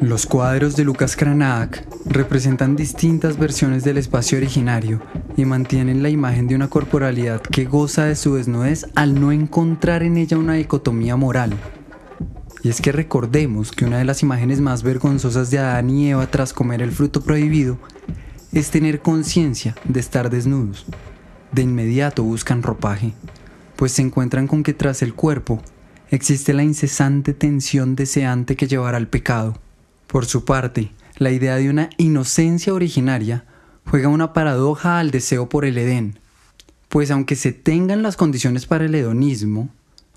Los 0.00 0.26
cuadros 0.26 0.76
de 0.76 0.84
Lucas 0.84 1.16
Cranach 1.16 1.78
representan 2.06 2.76
distintas 2.76 3.38
versiones 3.38 3.84
del 3.84 3.98
espacio 3.98 4.38
originario 4.38 5.00
y 5.36 5.44
mantienen 5.44 6.02
la 6.02 6.08
imagen 6.08 6.48
de 6.48 6.54
una 6.54 6.68
corporalidad 6.68 7.42
que 7.42 7.64
goza 7.64 8.04
de 8.04 8.16
su 8.16 8.34
desnudez 8.34 8.86
al 8.94 9.20
no 9.20 9.32
encontrar 9.32 10.02
en 10.02 10.16
ella 10.16 10.38
una 10.38 10.54
dicotomía 10.54 11.16
moral. 11.16 11.52
Y 12.62 12.68
es 12.68 12.80
que 12.80 12.92
recordemos 12.92 13.72
que 13.72 13.84
una 13.84 13.98
de 13.98 14.04
las 14.04 14.22
imágenes 14.22 14.60
más 14.60 14.82
vergonzosas 14.82 15.50
de 15.50 15.58
Adán 15.58 15.90
y 15.90 16.10
Eva 16.10 16.26
tras 16.30 16.52
comer 16.52 16.82
el 16.82 16.92
fruto 16.92 17.22
prohibido 17.22 17.78
es 18.52 18.70
tener 18.70 19.00
conciencia 19.00 19.74
de 19.84 20.00
estar 20.00 20.30
desnudos. 20.30 20.86
De 21.52 21.62
inmediato 21.62 22.22
buscan 22.22 22.62
ropaje 22.62 23.14
pues 23.76 23.92
se 23.92 24.02
encuentran 24.02 24.48
con 24.48 24.62
que 24.62 24.74
tras 24.74 25.02
el 25.02 25.14
cuerpo 25.14 25.62
existe 26.10 26.54
la 26.54 26.64
incesante 26.64 27.34
tensión 27.34 27.94
deseante 27.94 28.56
que 28.56 28.66
llevará 28.66 28.96
al 28.96 29.08
pecado. 29.08 29.58
Por 30.06 30.24
su 30.24 30.44
parte, 30.44 30.92
la 31.16 31.30
idea 31.30 31.56
de 31.56 31.70
una 31.70 31.90
inocencia 31.96 32.74
originaria 32.74 33.44
juega 33.88 34.08
una 34.08 34.32
paradoja 34.32 34.98
al 34.98 35.10
deseo 35.10 35.48
por 35.48 35.64
el 35.64 35.78
Edén, 35.78 36.18
pues 36.88 37.10
aunque 37.10 37.36
se 37.36 37.52
tengan 37.52 38.02
las 38.02 38.16
condiciones 38.16 38.66
para 38.66 38.84
el 38.84 38.94
hedonismo, 38.94 39.70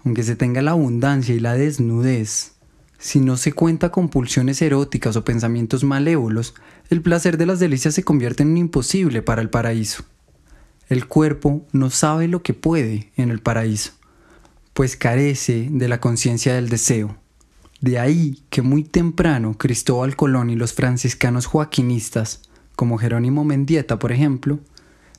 aunque 0.05 0.23
se 0.23 0.35
tenga 0.35 0.61
la 0.61 0.71
abundancia 0.71 1.35
y 1.35 1.39
la 1.39 1.53
desnudez, 1.53 2.53
si 2.97 3.21
no 3.21 3.37
se 3.37 3.53
cuenta 3.53 3.91
con 3.91 4.09
pulsiones 4.09 4.61
eróticas 4.61 5.15
o 5.15 5.23
pensamientos 5.23 5.85
malévolos, 5.85 6.53
el 6.89 7.01
placer 7.01 7.37
de 7.37 7.45
las 7.45 7.59
delicias 7.59 7.93
se 7.93 8.03
convierte 8.03 8.43
en 8.43 8.49
un 8.49 8.57
imposible 8.57 9.21
para 9.21 9.41
el 9.41 9.49
paraíso. 9.49 10.03
El 10.89 11.07
cuerpo 11.07 11.65
no 11.71 11.91
sabe 11.91 12.27
lo 12.27 12.43
que 12.43 12.53
puede 12.53 13.11
en 13.15 13.29
el 13.29 13.39
paraíso, 13.39 13.93
pues 14.73 14.97
carece 14.97 15.69
de 15.71 15.87
la 15.87 16.01
conciencia 16.01 16.55
del 16.55 16.67
deseo. 16.67 17.15
De 17.81 17.99
ahí 17.99 18.43
que 18.49 18.61
muy 18.61 18.83
temprano 18.83 19.57
Cristóbal 19.57 20.15
Colón 20.15 20.49
y 20.49 20.55
los 20.55 20.73
franciscanos 20.73 21.45
joaquinistas, 21.45 22.41
como 22.75 22.97
Jerónimo 22.97 23.45
Mendieta 23.45 23.99
por 23.99 24.11
ejemplo, 24.11 24.59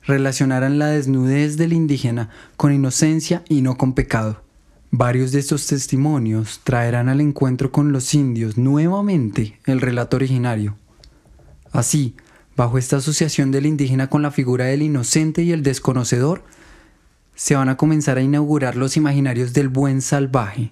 relacionaran 0.05 0.79
la 0.79 0.87
desnudez 0.87 1.57
del 1.57 1.73
indígena 1.73 2.29
con 2.57 2.73
inocencia 2.73 3.43
y 3.49 3.61
no 3.61 3.77
con 3.77 3.93
pecado. 3.93 4.43
Varios 4.91 5.31
de 5.31 5.39
estos 5.39 5.67
testimonios 5.67 6.61
traerán 6.63 7.09
al 7.09 7.21
encuentro 7.21 7.71
con 7.71 7.91
los 7.91 8.13
indios 8.13 8.57
nuevamente 8.57 9.59
el 9.65 9.79
relato 9.79 10.17
originario. 10.17 10.75
Así, 11.71 12.15
Bajo 12.55 12.77
esta 12.77 12.97
asociación 12.97 13.51
del 13.51 13.65
indígena 13.65 14.07
con 14.07 14.21
la 14.21 14.31
figura 14.31 14.65
del 14.65 14.81
inocente 14.81 15.41
y 15.41 15.51
el 15.51 15.63
desconocedor, 15.63 16.43
se 17.33 17.55
van 17.55 17.69
a 17.69 17.77
comenzar 17.77 18.17
a 18.17 18.21
inaugurar 18.21 18.75
los 18.75 18.97
imaginarios 18.97 19.53
del 19.53 19.69
buen 19.69 20.01
salvaje, 20.01 20.71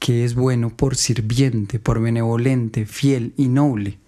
que 0.00 0.24
es 0.24 0.34
bueno 0.34 0.70
por 0.70 0.96
sirviente, 0.96 1.78
por 1.78 2.00
benevolente, 2.00 2.86
fiel 2.86 3.34
y 3.36 3.48
noble, 3.48 3.98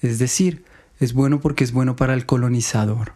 es 0.00 0.18
decir, 0.18 0.64
es 1.00 1.12
bueno 1.12 1.40
porque 1.40 1.64
es 1.64 1.72
bueno 1.72 1.96
para 1.96 2.14
el 2.14 2.24
colonizador. 2.24 3.14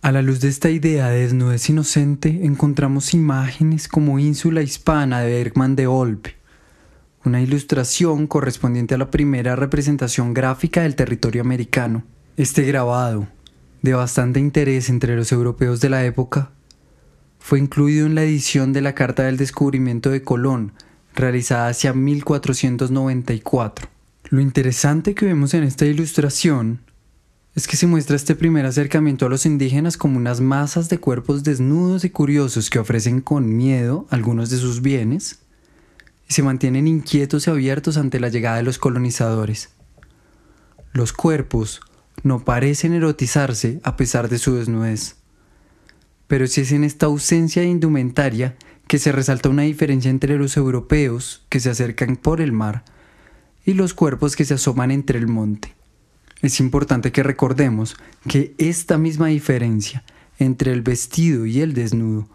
A 0.00 0.10
la 0.10 0.22
luz 0.22 0.40
de 0.40 0.48
esta 0.48 0.70
idea 0.70 1.10
de 1.10 1.20
desnudez 1.20 1.68
inocente, 1.68 2.40
encontramos 2.44 3.14
imágenes 3.14 3.86
como 3.86 4.18
Ínsula 4.18 4.62
Hispana 4.62 5.20
de 5.20 5.32
Bergman 5.34 5.76
de 5.76 5.86
Olpe, 5.86 6.36
una 7.24 7.40
ilustración 7.40 8.26
correspondiente 8.26 8.94
a 8.94 8.98
la 8.98 9.10
primera 9.10 9.54
representación 9.54 10.34
gráfica 10.34 10.82
del 10.82 10.96
territorio 10.96 11.42
americano. 11.42 12.02
Este 12.36 12.62
grabado, 12.62 13.28
de 13.82 13.92
bastante 13.92 14.40
interés 14.40 14.88
entre 14.88 15.14
los 15.16 15.30
europeos 15.30 15.80
de 15.80 15.90
la 15.90 16.04
época, 16.04 16.50
fue 17.38 17.58
incluido 17.58 18.06
en 18.06 18.14
la 18.14 18.22
edición 18.22 18.72
de 18.72 18.80
la 18.80 18.94
Carta 18.94 19.24
del 19.24 19.36
Descubrimiento 19.36 20.10
de 20.10 20.22
Colón, 20.22 20.72
realizada 21.14 21.68
hacia 21.68 21.92
1494. 21.92 23.88
Lo 24.30 24.40
interesante 24.40 25.14
que 25.14 25.26
vemos 25.26 25.54
en 25.54 25.64
esta 25.64 25.84
ilustración 25.84 26.80
es 27.54 27.68
que 27.68 27.76
se 27.76 27.86
muestra 27.86 28.16
este 28.16 28.34
primer 28.34 28.64
acercamiento 28.64 29.26
a 29.26 29.28
los 29.28 29.44
indígenas 29.44 29.98
como 29.98 30.16
unas 30.16 30.40
masas 30.40 30.88
de 30.88 30.98
cuerpos 30.98 31.44
desnudos 31.44 32.04
y 32.04 32.10
curiosos 32.10 32.70
que 32.70 32.78
ofrecen 32.78 33.20
con 33.20 33.56
miedo 33.56 34.06
algunos 34.08 34.48
de 34.48 34.56
sus 34.56 34.80
bienes 34.80 35.40
y 36.28 36.32
se 36.32 36.42
mantienen 36.42 36.88
inquietos 36.88 37.46
y 37.46 37.50
abiertos 37.50 37.98
ante 37.98 38.20
la 38.20 38.30
llegada 38.30 38.56
de 38.56 38.62
los 38.62 38.78
colonizadores. 38.78 39.68
Los 40.94 41.12
cuerpos 41.12 41.82
no 42.22 42.44
parecen 42.44 42.94
erotizarse 42.94 43.80
a 43.82 43.96
pesar 43.96 44.28
de 44.28 44.38
su 44.38 44.54
desnudez. 44.54 45.16
Pero 46.26 46.46
si 46.46 46.62
es 46.62 46.72
en 46.72 46.84
esta 46.84 47.06
ausencia 47.06 47.60
de 47.60 47.68
indumentaria 47.68 48.56
que 48.92 48.98
se 48.98 49.10
resalta 49.10 49.48
una 49.48 49.62
diferencia 49.62 50.10
entre 50.10 50.36
los 50.36 50.58
europeos 50.58 51.46
que 51.48 51.60
se 51.60 51.70
acercan 51.70 52.16
por 52.16 52.42
el 52.42 52.52
mar 52.52 52.84
y 53.64 53.72
los 53.72 53.94
cuerpos 53.94 54.36
que 54.36 54.44
se 54.44 54.52
asoman 54.52 54.90
entre 54.90 55.18
el 55.18 55.28
monte. 55.28 55.74
Es 56.42 56.60
importante 56.60 57.10
que 57.10 57.22
recordemos 57.22 57.96
que 58.28 58.54
esta 58.58 58.98
misma 58.98 59.28
diferencia 59.28 60.04
entre 60.38 60.72
el 60.72 60.82
vestido 60.82 61.46
y 61.46 61.62
el 61.62 61.72
desnudo 61.72 62.28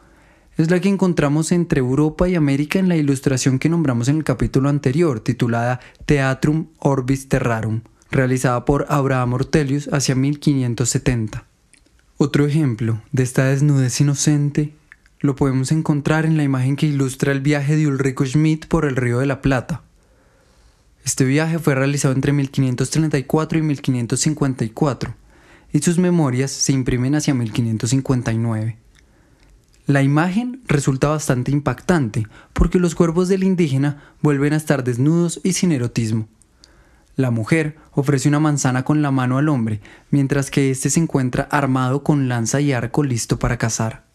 es 0.58 0.72
la 0.72 0.80
que 0.80 0.90
encontramos 0.90 1.52
entre 1.52 1.78
Europa 1.78 2.28
y 2.28 2.34
América 2.34 2.80
en 2.80 2.90
la 2.90 2.96
ilustración 2.96 3.60
que 3.60 3.70
nombramos 3.70 4.08
en 4.08 4.18
el 4.18 4.24
capítulo 4.24 4.68
anterior, 4.68 5.20
titulada 5.20 5.80
Teatrum 6.08 6.70
Orbis 6.80 7.30
Terrarum 7.30 7.82
realizada 8.10 8.66
por 8.66 8.88
Abraham 8.90 9.34
Ortelius 9.34 9.90
hacia 9.94 10.16
1570. 10.16 11.46
Otro 12.18 12.48
ejemplo 12.48 13.00
de 13.12 13.22
esta 13.22 13.46
desnudez 13.46 14.02
inocente 14.02 14.74
lo 15.20 15.36
podemos 15.36 15.72
encontrar 15.72 16.26
en 16.26 16.38
la 16.38 16.44
imagen 16.44 16.76
que 16.76 16.86
ilustra 16.86 17.32
el 17.32 17.42
viaje 17.42 17.76
de 17.76 17.88
Ulrico 17.88 18.26
Schmidt 18.26 18.68
por 18.68 18.86
el 18.86 18.96
Río 18.96 19.20
de 19.20 19.26
la 19.26 19.42
Plata. 19.42 19.82
Este 21.04 21.26
viaje 21.26 21.58
fue 21.58 21.74
realizado 21.74 22.14
entre 22.14 22.34
1534 22.34 23.58
y 23.58 23.62
1554 23.62 25.16
y 25.74 25.80
sus 25.80 25.98
memorias 25.98 26.52
se 26.52 26.74
imprimen 26.74 27.16
hacia 27.16 27.34
1559. 27.34 28.78
La 29.88 30.04
imagen 30.04 30.62
resulta 30.68 31.08
bastante 31.08 31.52
impactante 31.52 32.28
porque 32.54 32.78
los 32.78 32.94
cuerpos 32.94 33.28
del 33.30 33.44
indígena 33.44 34.14
vuelven 34.22 34.54
a 34.54 34.58
estar 34.58 34.84
desnudos 34.84 35.40
y 35.44 35.54
sin 35.54 35.72
erotismo. 35.72 36.28
La 37.16 37.32
mujer 37.32 37.78
ofrece 37.94 38.28
una 38.28 38.40
manzana 38.40 38.84
con 38.84 39.02
la 39.02 39.10
mano 39.10 39.40
al 39.40 39.50
hombre, 39.50 39.82
mientras 40.12 40.52
que 40.52 40.70
éste 40.70 40.92
se 40.92 41.00
encuentra 41.00 41.48
armado 41.50 42.04
con 42.04 42.28
lanza 42.28 42.62
y 42.62 42.74
arco 42.74 43.04
listo 43.04 43.40
para 43.40 43.58
cazar. 43.58 44.07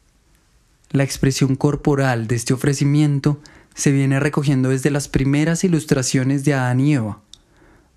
La 0.93 1.05
expresión 1.05 1.57
corporal 1.57 2.27
de 2.27 2.37
este 2.37 2.53
ofrecimiento 2.53 3.41
se 3.75 3.93
viene 3.93 4.21
recogiendo 4.21 4.69
desde 4.69 4.91
las 4.91 5.09
primeras 5.09 5.65
ilustraciones 5.65 6.45
de 6.45 6.53
Adán 6.53 6.81
y 6.81 6.93
Eva, 6.93 7.21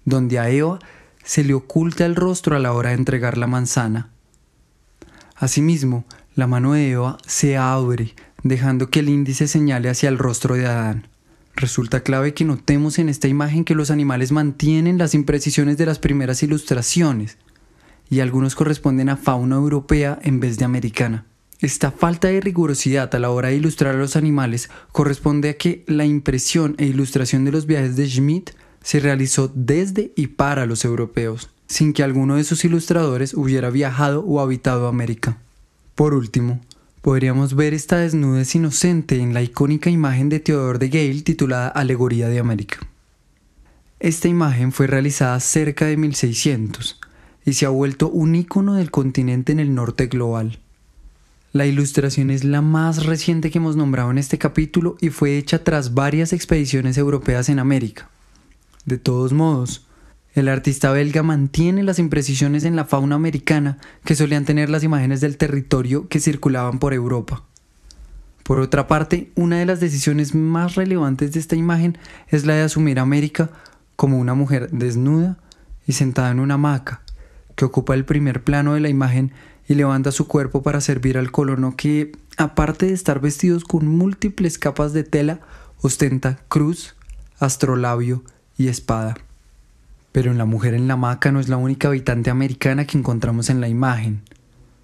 donde 0.06 0.40
a 0.40 0.50
Eva 0.50 0.80
se 1.22 1.44
le 1.44 1.54
oculta 1.54 2.06
el 2.06 2.16
rostro 2.16 2.56
a 2.56 2.60
la 2.60 2.72
hora 2.72 2.90
de 2.90 2.96
entregar 2.96 3.38
la 3.38 3.48
manzana. 3.48 4.12
Asimismo, 5.36 6.06
la 6.36 6.48
mano 6.48 6.72
de 6.72 6.92
Eva 6.92 7.18
se 7.28 7.58
abre, 7.58 8.16
dejando 8.44 8.90
que 8.90 9.02
el 9.02 9.10
índice 9.10 9.50
señale 9.50 9.90
hacia 9.90 10.08
el 10.08 10.18
rostro 10.18 10.56
de 10.56 10.66
Adán. 10.66 11.10
Resulta 11.54 12.00
clave 12.00 12.34
que 12.34 12.46
notemos 12.46 12.98
en 12.98 13.10
esta 13.10 13.28
imagen 13.28 13.66
que 13.66 13.76
los 13.76 13.92
animales 13.92 14.32
mantienen 14.32 14.98
las 14.98 15.14
imprecisiones 15.14 15.78
de 15.78 15.86
las 15.86 16.00
primeras 16.00 16.44
ilustraciones 16.44 17.38
y 18.10 18.22
algunos 18.22 18.56
corresponden 18.56 19.10
a 19.10 19.18
fauna 19.18 19.58
europea 19.58 20.18
en 20.22 20.40
vez 20.40 20.58
de 20.58 20.64
americana. 20.64 21.26
Esta 21.66 21.90
falta 21.90 22.28
de 22.28 22.42
rigurosidad 22.42 23.16
a 23.16 23.18
la 23.18 23.32
hora 23.32 23.48
de 23.48 23.56
ilustrar 23.56 23.96
a 23.96 23.98
los 23.98 24.16
animales 24.16 24.70
corresponde 24.92 25.50
a 25.50 25.58
que 25.58 25.84
la 25.88 26.06
impresión 26.06 26.76
e 26.78 26.86
ilustración 26.86 27.44
de 27.44 27.52
los 27.52 27.66
viajes 27.66 27.96
de 27.96 28.08
Schmidt 28.08 28.52
se 28.84 29.00
realizó 29.00 29.52
desde 29.56 30.14
y 30.16 30.28
para 30.28 30.68
los 30.68 30.86
europeos, 30.86 31.50
sin 31.66 31.94
que 31.94 32.04
alguno 32.04 32.36
de 32.36 32.44
sus 32.44 32.66
ilustradores 32.66 33.34
hubiera 33.34 33.72
viajado 33.72 34.24
o 34.24 34.42
habitado 34.42 34.88
América. 34.88 35.40
Por 35.96 36.14
último, 36.14 36.62
podríamos 37.02 37.56
ver 37.56 37.74
esta 37.74 37.98
desnudez 37.98 38.54
inocente 38.54 39.18
en 39.18 39.34
la 39.34 39.42
icónica 39.42 39.90
imagen 39.90 40.30
de 40.30 40.40
Theodore 40.40 40.78
de 40.78 40.90
Gale 40.90 41.24
titulada 41.24 41.70
Alegoría 41.70 42.30
de 42.30 42.38
América. 42.38 42.78
esta 44.00 44.28
imagen 44.28 44.72
fue 44.72 44.86
realizada 44.86 45.40
cerca 45.40 45.88
de 45.88 45.98
1600 45.98 47.00
y 47.44 47.54
se 47.54 47.66
ha 47.66 47.70
vuelto 47.70 48.08
un 48.08 48.36
icono 48.36 48.76
del 48.76 48.92
continente 48.92 49.52
en 49.52 49.60
el 49.60 49.74
norte 49.74 50.06
global. 50.06 50.60
La 51.56 51.66
ilustración 51.66 52.32
es 52.32 52.44
la 52.44 52.62
más 52.62 53.06
reciente 53.06 53.50
que 53.50 53.60
hemos 53.60 53.78
nombrado 53.78 54.12
en 54.12 54.18
este 54.18 54.38
capítulo 54.38 54.98
y 55.00 55.10
fue 55.10 55.38
hecha 55.38 55.64
tras 55.64 55.94
varias 55.94 56.34
expediciones 56.34 56.98
europeas 56.98 57.48
en 57.48 57.60
América. 57.60 58.10
De 58.84 58.98
todos 58.98 59.32
modos, 59.32 59.88
el 60.34 60.50
artista 60.50 60.92
belga 60.92 61.24
mantiene 61.24 61.82
las 61.84 61.98
imprecisiones 61.98 62.66
en 62.66 62.76
la 62.76 62.84
fauna 62.84 63.16
americana 63.16 63.78
que 64.04 64.16
solían 64.16 64.44
tener 64.44 64.70
las 64.70 64.84
imágenes 64.84 65.22
del 65.22 65.38
territorio 65.38 66.10
que 66.10 66.20
circulaban 66.20 66.78
por 66.78 66.94
Europa. 66.94 67.44
Por 68.44 68.60
otra 68.60 68.88
parte, 68.90 69.32
una 69.36 69.58
de 69.58 69.66
las 69.66 69.80
decisiones 69.80 70.36
más 70.36 70.76
relevantes 70.76 71.32
de 71.32 71.40
esta 71.40 71.56
imagen 71.56 71.98
es 72.28 72.46
la 72.46 72.56
de 72.56 72.64
asumir 72.64 73.00
a 73.00 73.04
América 73.04 73.50
como 73.96 74.20
una 74.20 74.34
mujer 74.34 74.72
desnuda 74.72 75.38
y 75.88 75.94
sentada 75.94 76.32
en 76.32 76.42
una 76.42 76.56
hamaca, 76.56 77.02
que 77.56 77.64
ocupa 77.64 77.94
el 77.94 78.04
primer 78.04 78.44
plano 78.44 78.74
de 78.74 78.82
la 78.82 78.90
imagen 78.90 79.32
y 79.68 79.76
levanta 79.76 80.12
su 80.12 80.28
cuerpo 80.28 80.62
para 80.62 80.82
servir 80.82 81.18
al 81.18 81.32
colono 81.32 81.76
que, 81.76 82.12
aparte 82.38 82.88
de 82.88 82.94
estar 82.94 83.20
vestidos 83.20 83.64
con 83.64 83.88
múltiples 83.88 84.58
capas 84.58 84.94
de 84.94 85.04
tela, 85.04 85.40
ostenta 85.82 86.40
cruz, 86.48 86.96
astrolabio 87.40 88.24
y 88.58 88.68
espada. 88.68 89.16
Pero 90.12 90.32
en 90.32 90.38
la 90.38 90.46
mujer 90.46 90.74
en 90.74 90.88
la 90.88 90.94
hamaca 90.94 91.32
no 91.32 91.40
es 91.40 91.50
la 91.50 91.58
única 91.58 91.88
habitante 91.90 92.30
americana 92.30 92.86
que 92.86 92.98
encontramos 92.98 93.50
en 93.50 93.60
la 93.60 93.68
imagen, 93.68 94.22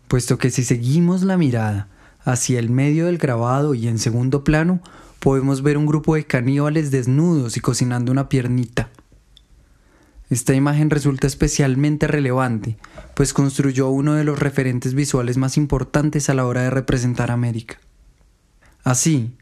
puesto 0.07 0.37
que 0.37 0.49
si 0.49 0.63
seguimos 0.63 1.23
la 1.23 1.37
mirada 1.37 1.87
hacia 2.23 2.59
el 2.59 2.69
medio 2.69 3.05
del 3.05 3.17
grabado 3.17 3.73
y 3.73 3.87
en 3.87 3.97
segundo 3.97 4.43
plano, 4.43 4.81
podemos 5.19 5.61
ver 5.61 5.77
un 5.77 5.85
grupo 5.85 6.15
de 6.15 6.25
caníbales 6.25 6.91
desnudos 6.91 7.55
y 7.55 7.61
cocinando 7.61 8.11
una 8.11 8.27
piernita. 8.27 8.89
Esta 10.31 10.53
imagen 10.53 10.89
resulta 10.89 11.27
especialmente 11.27 12.07
relevante, 12.07 12.77
pues 13.15 13.33
construyó 13.33 13.89
uno 13.89 14.13
de 14.13 14.23
los 14.23 14.39
referentes 14.39 14.93
visuales 14.93 15.35
más 15.35 15.57
importantes 15.57 16.29
a 16.29 16.33
la 16.33 16.45
hora 16.45 16.61
de 16.61 16.69
representar 16.69 17.31
América. 17.31 17.81
Así, 18.85 19.35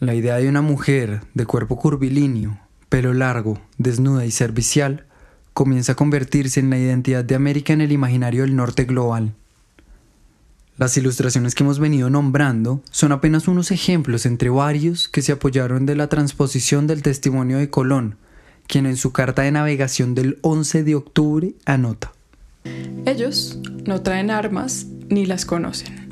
la 0.00 0.16
idea 0.16 0.34
de 0.38 0.48
una 0.48 0.60
mujer 0.60 1.20
de 1.34 1.46
cuerpo 1.46 1.76
curvilíneo, 1.76 2.58
pelo 2.88 3.14
largo, 3.14 3.60
desnuda 3.78 4.26
y 4.26 4.32
servicial, 4.32 5.06
comienza 5.54 5.92
a 5.92 5.94
convertirse 5.94 6.58
en 6.58 6.70
la 6.70 6.78
identidad 6.78 7.24
de 7.24 7.36
América 7.36 7.72
en 7.72 7.80
el 7.80 7.92
imaginario 7.92 8.42
del 8.42 8.56
norte 8.56 8.84
global. 8.84 9.34
Las 10.76 10.96
ilustraciones 10.96 11.54
que 11.54 11.62
hemos 11.62 11.78
venido 11.78 12.10
nombrando 12.10 12.82
son 12.90 13.12
apenas 13.12 13.46
unos 13.46 13.70
ejemplos 13.70 14.26
entre 14.26 14.50
varios 14.50 15.08
que 15.08 15.22
se 15.22 15.30
apoyaron 15.30 15.86
de 15.86 15.94
la 15.94 16.08
transposición 16.08 16.88
del 16.88 17.02
testimonio 17.02 17.58
de 17.58 17.70
Colón, 17.70 18.16
quien 18.72 18.86
en 18.86 18.96
su 18.96 19.12
carta 19.12 19.42
de 19.42 19.52
navegación 19.52 20.14
del 20.14 20.38
11 20.40 20.82
de 20.82 20.94
octubre 20.94 21.52
anota. 21.66 22.10
Ellos 23.04 23.58
no 23.84 24.00
traen 24.00 24.30
armas 24.30 24.86
ni 25.10 25.26
las 25.26 25.44
conocen, 25.44 26.08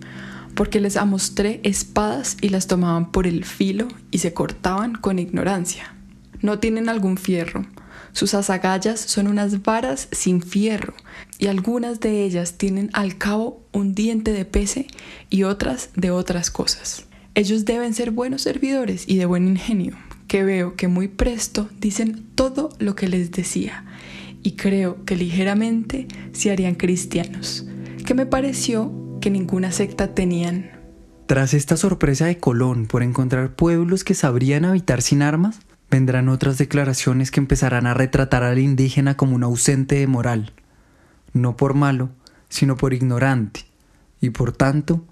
porque 0.55 0.79
les 0.79 0.99
amostré 0.99 1.61
espadas 1.63 2.37
y 2.43 2.51
las 2.51 2.67
tomaban 2.67 3.13
por 3.13 3.27
el 3.27 3.47
filo 3.47 3.89
y 4.11 4.19
se 4.19 4.35
cortaban 4.35 4.95
con 4.95 5.19
ignorancia. 5.19 5.95
No 6.43 6.59
tienen 6.59 6.91
algún 6.91 7.17
fierro, 7.17 7.65
sus 8.13 8.35
azagallas 8.35 9.01
son 9.01 9.27
unas 9.27 9.63
varas 9.63 10.09
sin 10.13 10.43
fierro, 10.43 10.93
y 11.39 11.47
algunas 11.47 11.99
de 12.01 12.25
ellas 12.25 12.59
tienen 12.59 12.91
al 12.93 13.17
cabo 13.17 13.63
un 13.73 13.95
diente 13.95 14.35
de 14.35 14.45
pece 14.45 14.87
y 15.31 15.45
otras 15.45 15.89
de 15.97 16.11
otras 16.11 16.51
cosas. 16.51 17.07
Ellos 17.35 17.65
deben 17.65 17.95
ser 17.95 18.11
buenos 18.11 18.43
servidores 18.43 19.05
y 19.07 19.17
de 19.17 19.25
buen 19.25 19.49
ingenio, 19.49 19.97
que 20.31 20.45
veo 20.45 20.77
que 20.77 20.87
muy 20.87 21.09
presto 21.09 21.69
dicen 21.81 22.25
todo 22.37 22.69
lo 22.79 22.95
que 22.95 23.09
les 23.09 23.33
decía, 23.33 23.85
y 24.45 24.53
creo 24.53 25.05
que 25.05 25.17
ligeramente 25.17 26.07
se 26.31 26.53
harían 26.53 26.77
cristianos, 26.77 27.67
que 28.07 28.15
me 28.15 28.27
pareció 28.27 28.93
que 29.21 29.29
ninguna 29.29 29.73
secta 29.73 30.15
tenían. 30.15 30.71
Tras 31.27 31.53
esta 31.53 31.77
sorpresa 31.77 32.27
de 32.27 32.39
Colón 32.39 32.87
por 32.87 33.03
encontrar 33.03 33.57
pueblos 33.57 34.05
que 34.05 34.15
sabrían 34.15 34.65
habitar 34.65 35.03
sin 35.03 35.23
armas, 35.23 35.59
vendrán 35.91 36.29
otras 36.29 36.59
declaraciones 36.59 37.33
que 37.33 37.41
empezarán 37.41 37.89
a 37.89 37.95
retratar 37.95 38.45
al 38.45 38.61
indígena 38.61 39.17
como 39.17 39.35
un 39.35 39.43
ausente 39.43 39.97
de 39.97 40.07
moral, 40.07 40.53
no 41.33 41.57
por 41.57 41.75
malo, 41.75 42.11
sino 42.49 42.77
por 42.77 42.95
ignorante, 42.95 43.65
y 44.21 44.31
por 44.31 44.53
tanto, 44.53 45.05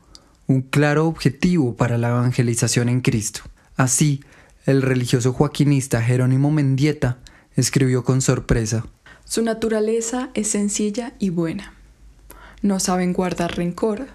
un 0.46 0.62
claro 0.62 1.08
objetivo 1.08 1.74
para 1.74 1.98
la 1.98 2.10
evangelización 2.10 2.88
en 2.88 3.00
Cristo. 3.00 3.40
Así, 3.76 4.20
el 4.66 4.82
religioso 4.82 5.32
joaquinista 5.32 6.02
Jerónimo 6.02 6.50
Mendieta 6.50 7.18
escribió 7.56 8.04
con 8.04 8.20
sorpresa. 8.20 8.86
Su 9.24 9.42
naturaleza 9.42 10.30
es 10.34 10.48
sencilla 10.48 11.14
y 11.18 11.30
buena. 11.30 11.74
No 12.62 12.80
saben 12.80 13.12
guardar 13.12 13.56
rencor, 13.56 14.06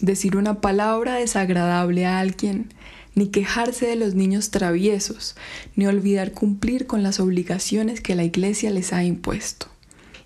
decir 0.00 0.36
una 0.36 0.60
palabra 0.60 1.14
desagradable 1.14 2.06
a 2.06 2.20
alguien, 2.20 2.72
ni 3.14 3.28
quejarse 3.28 3.86
de 3.86 3.96
los 3.96 4.14
niños 4.14 4.50
traviesos, 4.50 5.36
ni 5.74 5.86
olvidar 5.86 6.32
cumplir 6.32 6.86
con 6.86 7.02
las 7.02 7.20
obligaciones 7.20 8.00
que 8.00 8.14
la 8.14 8.24
Iglesia 8.24 8.70
les 8.70 8.92
ha 8.92 9.04
impuesto. 9.04 9.66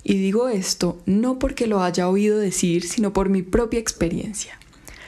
Y 0.05 0.15
digo 0.15 0.49
esto 0.49 1.01
no 1.07 1.39
porque 1.39 1.67
lo 1.67 1.83
haya 1.83 2.09
oído 2.09 2.39
decir, 2.39 2.87
sino 2.87 3.13
por 3.13 3.29
mi 3.29 3.43
propia 3.43 3.81
experiencia 3.81 4.59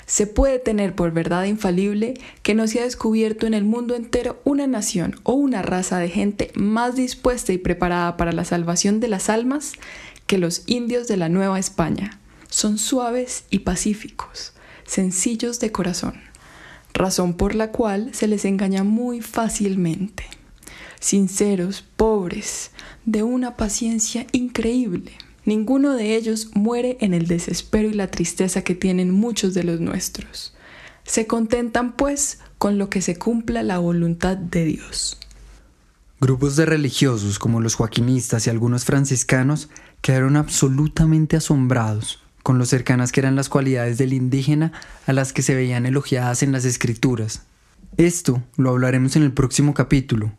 se 0.06 0.26
puede 0.26 0.58
tener 0.58 0.94
por 0.94 1.12
verdad 1.12 1.44
infalible 1.44 2.14
que 2.42 2.54
no 2.54 2.66
se 2.66 2.80
ha 2.80 2.84
descubierto 2.84 3.46
en 3.46 3.54
el 3.54 3.64
mundo 3.64 3.94
entero 3.94 4.40
una 4.44 4.66
nación 4.66 5.20
o 5.22 5.32
una 5.32 5.62
raza 5.62 5.98
de 5.98 6.08
gente 6.08 6.52
más 6.54 6.96
dispuesta 6.96 7.52
y 7.52 7.58
preparada 7.58 8.16
para 8.16 8.32
la 8.32 8.44
salvación 8.44 9.00
de 9.00 9.08
las 9.08 9.28
almas 9.30 9.72
que 10.26 10.38
los 10.38 10.62
indios 10.66 11.08
de 11.08 11.16
la 11.16 11.28
Nueva 11.28 11.58
España. 11.58 12.18
Son 12.48 12.78
suaves 12.78 13.44
y 13.50 13.60
pacíficos, 13.60 14.52
sencillos 14.86 15.58
de 15.58 15.72
corazón, 15.72 16.14
razón 16.92 17.34
por 17.34 17.54
la 17.54 17.72
cual 17.72 18.14
se 18.14 18.28
les 18.28 18.44
engaña 18.44 18.84
muy 18.84 19.20
fácilmente. 19.20 20.24
Sinceros, 21.00 21.84
pobres, 21.96 22.70
de 23.04 23.22
una 23.22 23.56
paciencia 23.56 24.26
increíble 24.32 25.12
Ninguno 25.44 25.94
de 25.94 26.16
ellos 26.16 26.50
muere 26.54 26.96
en 27.00 27.14
el 27.14 27.26
desespero 27.26 27.88
y 27.88 27.94
la 27.94 28.10
tristeza 28.10 28.62
que 28.62 28.74
tienen 28.74 29.10
muchos 29.10 29.54
de 29.54 29.64
los 29.64 29.80
nuestros. 29.80 30.54
Se 31.04 31.26
contentan, 31.26 31.92
pues, 31.96 32.38
con 32.58 32.78
lo 32.78 32.88
que 32.88 33.02
se 33.02 33.16
cumpla 33.16 33.62
la 33.62 33.78
voluntad 33.78 34.36
de 34.36 34.64
Dios. 34.64 35.18
Grupos 36.20 36.56
de 36.56 36.64
religiosos 36.64 37.38
como 37.38 37.60
los 37.60 37.74
joaquinistas 37.74 38.46
y 38.46 38.50
algunos 38.50 38.84
franciscanos 38.84 39.68
quedaron 40.00 40.36
absolutamente 40.36 41.36
asombrados 41.36 42.24
con 42.44 42.58
lo 42.58 42.66
cercanas 42.66 43.10
que 43.10 43.20
eran 43.20 43.36
las 43.36 43.48
cualidades 43.48 43.96
del 43.96 44.12
indígena 44.12 44.72
a 45.06 45.14
las 45.14 45.32
que 45.32 45.40
se 45.40 45.54
veían 45.54 45.86
elogiadas 45.86 46.42
en 46.42 46.52
las 46.52 46.66
escrituras. 46.66 47.42
Esto 47.96 48.42
lo 48.56 48.70
hablaremos 48.70 49.16
en 49.16 49.22
el 49.22 49.32
próximo 49.32 49.72
capítulo. 49.72 50.30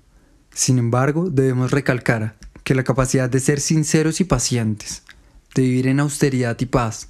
Sin 0.54 0.78
embargo, 0.78 1.30
debemos 1.32 1.72
recalcar 1.72 2.38
que 2.66 2.76
la 2.76 2.84
capacidad 2.84 3.30
de 3.30 3.40
ser 3.40 3.62
sinceros 3.62 4.20
y 4.20 4.26
pacientes, 4.26 5.04
de 5.54 5.62
vivir 5.62 5.88
en 5.88 6.02
austeridad 6.02 6.58
y 6.60 6.66
paz, 6.66 7.10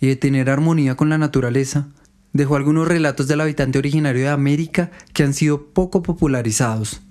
y 0.00 0.08
de 0.08 0.16
tener 0.16 0.48
armonía 0.48 0.96
con 0.96 1.10
la 1.10 1.18
naturaleza, 1.18 1.88
dejó 2.32 2.56
algunos 2.56 2.88
relatos 2.88 3.28
del 3.28 3.42
habitante 3.42 3.78
originario 3.78 4.22
de 4.22 4.30
América 4.30 4.90
que 5.12 5.22
han 5.22 5.34
sido 5.34 5.66
poco 5.66 6.02
popularizados, 6.02 7.02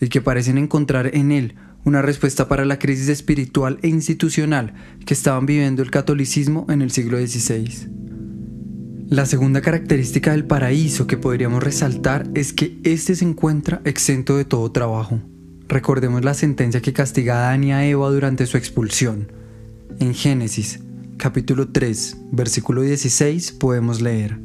y 0.00 0.08
que 0.08 0.22
parecen 0.22 0.56
encontrar 0.56 1.14
en 1.14 1.30
él 1.32 1.54
una 1.84 2.00
respuesta 2.00 2.48
para 2.48 2.64
la 2.64 2.78
crisis 2.78 3.08
espiritual 3.08 3.78
e 3.82 3.88
institucional 3.88 4.72
que 5.04 5.14
estaban 5.14 5.44
viviendo 5.44 5.82
el 5.82 5.90
catolicismo 5.90 6.66
en 6.70 6.80
el 6.80 6.92
siglo 6.92 7.18
XVI. 7.18 7.90
La 9.10 9.26
segunda 9.26 9.60
característica 9.60 10.30
del 10.30 10.46
paraíso 10.46 11.06
que 11.06 11.18
podríamos 11.18 11.62
resaltar 11.62 12.30
es 12.34 12.54
que 12.54 12.80
éste 12.84 13.14
se 13.16 13.26
encuentra 13.26 13.82
exento 13.84 14.38
de 14.38 14.46
todo 14.46 14.72
trabajo. 14.72 15.20
Recordemos 15.72 16.22
la 16.22 16.34
sentencia 16.34 16.82
que 16.82 16.92
castiga 16.92 17.34
a 17.34 17.48
Adán 17.48 17.64
y 17.64 17.72
a 17.72 17.86
Eva 17.86 18.10
durante 18.10 18.44
su 18.44 18.58
expulsión. 18.58 19.32
En 20.00 20.12
Génesis, 20.12 20.80
capítulo 21.16 21.68
3, 21.68 22.18
versículo 22.30 22.82
16, 22.82 23.52
podemos 23.52 24.02
leer. 24.02 24.38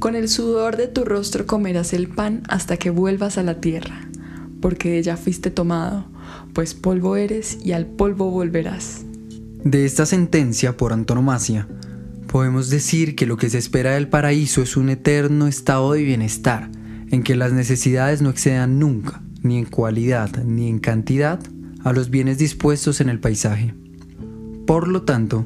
Con 0.00 0.16
el 0.16 0.28
sudor 0.28 0.76
de 0.76 0.88
tu 0.88 1.04
rostro 1.04 1.46
comerás 1.46 1.92
el 1.92 2.08
pan 2.08 2.42
hasta 2.48 2.78
que 2.78 2.90
vuelvas 2.90 3.38
a 3.38 3.44
la 3.44 3.60
tierra, 3.60 4.08
porque 4.60 4.90
de 4.90 4.98
ella 4.98 5.16
fuiste 5.16 5.52
tomado, 5.52 6.06
pues 6.52 6.74
polvo 6.74 7.14
eres 7.14 7.58
y 7.64 7.70
al 7.70 7.86
polvo 7.86 8.32
volverás. 8.32 9.02
De 9.62 9.84
esta 9.84 10.04
sentencia, 10.04 10.76
por 10.76 10.92
antonomasia, 10.92 11.68
podemos 12.26 12.70
decir 12.70 13.14
que 13.14 13.26
lo 13.26 13.36
que 13.36 13.50
se 13.50 13.58
espera 13.58 13.92
del 13.92 14.08
paraíso 14.08 14.62
es 14.62 14.76
un 14.76 14.88
eterno 14.88 15.46
estado 15.46 15.92
de 15.92 16.02
bienestar, 16.02 16.70
en 17.12 17.22
que 17.22 17.36
las 17.36 17.52
necesidades 17.52 18.20
no 18.20 18.30
excedan 18.30 18.80
nunca 18.80 19.22
ni 19.42 19.58
en 19.58 19.64
cualidad 19.66 20.44
ni 20.44 20.68
en 20.68 20.78
cantidad 20.78 21.40
a 21.84 21.92
los 21.92 22.10
bienes 22.10 22.38
dispuestos 22.38 23.00
en 23.00 23.08
el 23.08 23.20
paisaje. 23.20 23.74
Por 24.66 24.88
lo 24.88 25.02
tanto, 25.02 25.44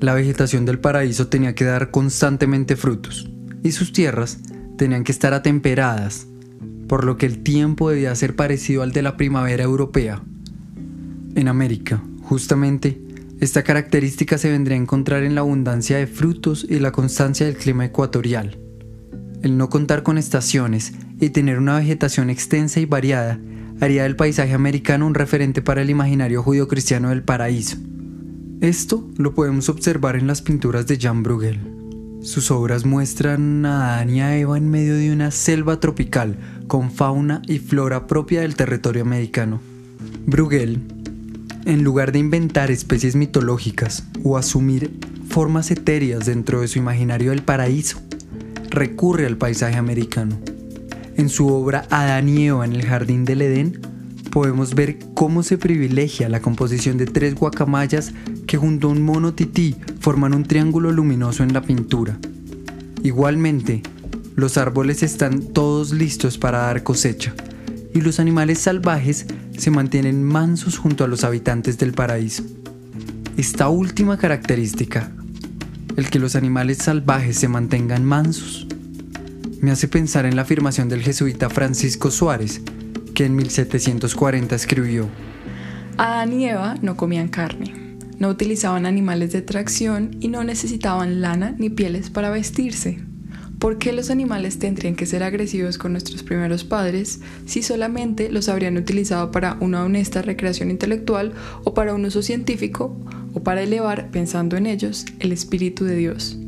la 0.00 0.14
vegetación 0.14 0.66
del 0.66 0.78
paraíso 0.78 1.28
tenía 1.28 1.54
que 1.54 1.64
dar 1.64 1.90
constantemente 1.90 2.76
frutos 2.76 3.30
y 3.62 3.72
sus 3.72 3.92
tierras 3.92 4.38
tenían 4.76 5.04
que 5.04 5.12
estar 5.12 5.32
atemperadas, 5.32 6.26
por 6.86 7.04
lo 7.04 7.16
que 7.16 7.26
el 7.26 7.42
tiempo 7.42 7.90
debía 7.90 8.14
ser 8.14 8.36
parecido 8.36 8.82
al 8.82 8.92
de 8.92 9.02
la 9.02 9.16
primavera 9.16 9.64
europea. 9.64 10.22
En 11.34 11.48
América, 11.48 12.02
justamente, 12.22 13.00
esta 13.40 13.62
característica 13.62 14.38
se 14.38 14.50
vendría 14.50 14.76
a 14.76 14.80
encontrar 14.80 15.22
en 15.22 15.34
la 15.34 15.42
abundancia 15.42 15.98
de 15.98 16.06
frutos 16.06 16.66
y 16.68 16.78
la 16.78 16.92
constancia 16.92 17.46
del 17.46 17.56
clima 17.56 17.84
ecuatorial. 17.84 18.58
El 19.46 19.58
no 19.58 19.70
contar 19.70 20.02
con 20.02 20.18
estaciones 20.18 20.92
y 21.20 21.30
tener 21.30 21.58
una 21.58 21.78
vegetación 21.78 22.30
extensa 22.30 22.80
y 22.80 22.84
variada 22.84 23.38
haría 23.80 24.02
del 24.02 24.16
paisaje 24.16 24.52
americano 24.54 25.06
un 25.06 25.14
referente 25.14 25.62
para 25.62 25.82
el 25.82 25.90
imaginario 25.90 26.42
judío-cristiano 26.42 27.10
del 27.10 27.22
paraíso. 27.22 27.76
Esto 28.60 29.08
lo 29.16 29.36
podemos 29.36 29.68
observar 29.68 30.16
en 30.16 30.26
las 30.26 30.42
pinturas 30.42 30.88
de 30.88 30.98
Jean 30.98 31.22
Bruegel. 31.22 31.60
Sus 32.22 32.50
obras 32.50 32.84
muestran 32.84 33.64
a 33.66 33.94
Adán 33.94 34.10
y 34.10 34.20
a 34.20 34.36
Eva 34.36 34.58
en 34.58 34.68
medio 34.68 34.96
de 34.96 35.12
una 35.12 35.30
selva 35.30 35.78
tropical 35.78 36.36
con 36.66 36.90
fauna 36.90 37.40
y 37.46 37.60
flora 37.60 38.08
propia 38.08 38.40
del 38.40 38.56
territorio 38.56 39.02
americano. 39.02 39.60
Bruegel, 40.26 40.80
en 41.66 41.84
lugar 41.84 42.10
de 42.10 42.18
inventar 42.18 42.72
especies 42.72 43.14
mitológicas 43.14 44.08
o 44.24 44.38
asumir 44.38 44.90
formas 45.28 45.70
etéreas 45.70 46.26
dentro 46.26 46.62
de 46.62 46.66
su 46.66 46.80
imaginario 46.80 47.30
del 47.30 47.44
paraíso, 47.44 48.00
recurre 48.70 49.26
al 49.26 49.36
paisaje 49.36 49.76
americano. 49.76 50.38
En 51.16 51.28
su 51.28 51.48
obra 51.48 51.86
Adán 51.90 52.28
y 52.28 52.46
Eva 52.46 52.64
en 52.64 52.72
el 52.72 52.84
Jardín 52.84 53.24
del 53.24 53.42
Edén, 53.42 53.80
podemos 54.30 54.74
ver 54.74 54.98
cómo 55.14 55.42
se 55.42 55.56
privilegia 55.56 56.28
la 56.28 56.40
composición 56.40 56.98
de 56.98 57.06
tres 57.06 57.34
guacamayas 57.34 58.12
que 58.46 58.58
junto 58.58 58.88
a 58.88 58.90
un 58.90 59.02
mono 59.02 59.32
tití 59.32 59.76
forman 60.00 60.34
un 60.34 60.44
triángulo 60.44 60.92
luminoso 60.92 61.42
en 61.42 61.54
la 61.54 61.62
pintura. 61.62 62.18
Igualmente, 63.02 63.82
los 64.34 64.58
árboles 64.58 65.02
están 65.02 65.40
todos 65.40 65.92
listos 65.92 66.36
para 66.36 66.58
dar 66.58 66.82
cosecha 66.82 67.34
y 67.94 68.02
los 68.02 68.20
animales 68.20 68.58
salvajes 68.58 69.26
se 69.56 69.70
mantienen 69.70 70.22
mansos 70.22 70.76
junto 70.76 71.04
a 71.04 71.08
los 71.08 71.24
habitantes 71.24 71.78
del 71.78 71.92
paraíso. 71.92 72.42
Esta 73.38 73.70
última 73.70 74.18
característica, 74.18 75.12
el 75.96 76.10
que 76.10 76.18
los 76.18 76.36
animales 76.36 76.78
salvajes 76.78 77.38
se 77.38 77.48
mantengan 77.48 78.04
mansos, 78.04 78.66
me 79.60 79.70
hace 79.70 79.88
pensar 79.88 80.26
en 80.26 80.36
la 80.36 80.42
afirmación 80.42 80.88
del 80.88 81.02
jesuita 81.02 81.48
Francisco 81.48 82.10
Suárez, 82.10 82.60
que 83.14 83.24
en 83.24 83.34
1740 83.34 84.54
escribió, 84.54 85.08
Adán 85.96 86.38
y 86.38 86.46
Eva 86.46 86.76
no 86.82 86.96
comían 86.96 87.28
carne, 87.28 87.96
no 88.18 88.28
utilizaban 88.28 88.84
animales 88.84 89.32
de 89.32 89.40
tracción 89.40 90.16
y 90.20 90.28
no 90.28 90.44
necesitaban 90.44 91.22
lana 91.22 91.54
ni 91.58 91.70
pieles 91.70 92.10
para 92.10 92.28
vestirse. 92.28 93.00
¿Por 93.58 93.78
qué 93.78 93.92
los 93.92 94.10
animales 94.10 94.58
tendrían 94.58 94.96
que 94.96 95.06
ser 95.06 95.22
agresivos 95.22 95.78
con 95.78 95.92
nuestros 95.92 96.22
primeros 96.22 96.64
padres 96.64 97.20
si 97.46 97.62
solamente 97.62 98.30
los 98.30 98.50
habrían 98.50 98.76
utilizado 98.76 99.30
para 99.30 99.56
una 99.60 99.82
honesta 99.82 100.20
recreación 100.20 100.70
intelectual 100.70 101.32
o 101.64 101.72
para 101.72 101.94
un 101.94 102.04
uso 102.04 102.20
científico 102.20 102.94
para 103.42 103.62
elevar, 103.62 104.10
pensando 104.10 104.56
en 104.56 104.66
ellos, 104.66 105.04
el 105.18 105.32
Espíritu 105.32 105.84
de 105.84 105.96
Dios? 105.96 106.38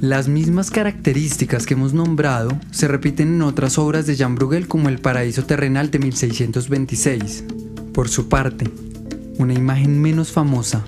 Las 0.00 0.26
mismas 0.26 0.70
características 0.70 1.64
que 1.64 1.74
hemos 1.74 1.94
nombrado 1.94 2.58
se 2.72 2.88
repiten 2.88 3.34
en 3.34 3.42
otras 3.42 3.78
obras 3.78 4.04
de 4.04 4.16
Jean 4.16 4.34
Bruegel 4.34 4.66
como 4.66 4.88
El 4.88 4.98
Paraíso 4.98 5.44
Terrenal 5.44 5.92
de 5.92 6.00
1626. 6.00 7.44
Por 7.94 8.08
su 8.08 8.28
parte, 8.28 8.68
una 9.38 9.54
imagen 9.54 10.00
menos 10.00 10.32
famosa, 10.32 10.84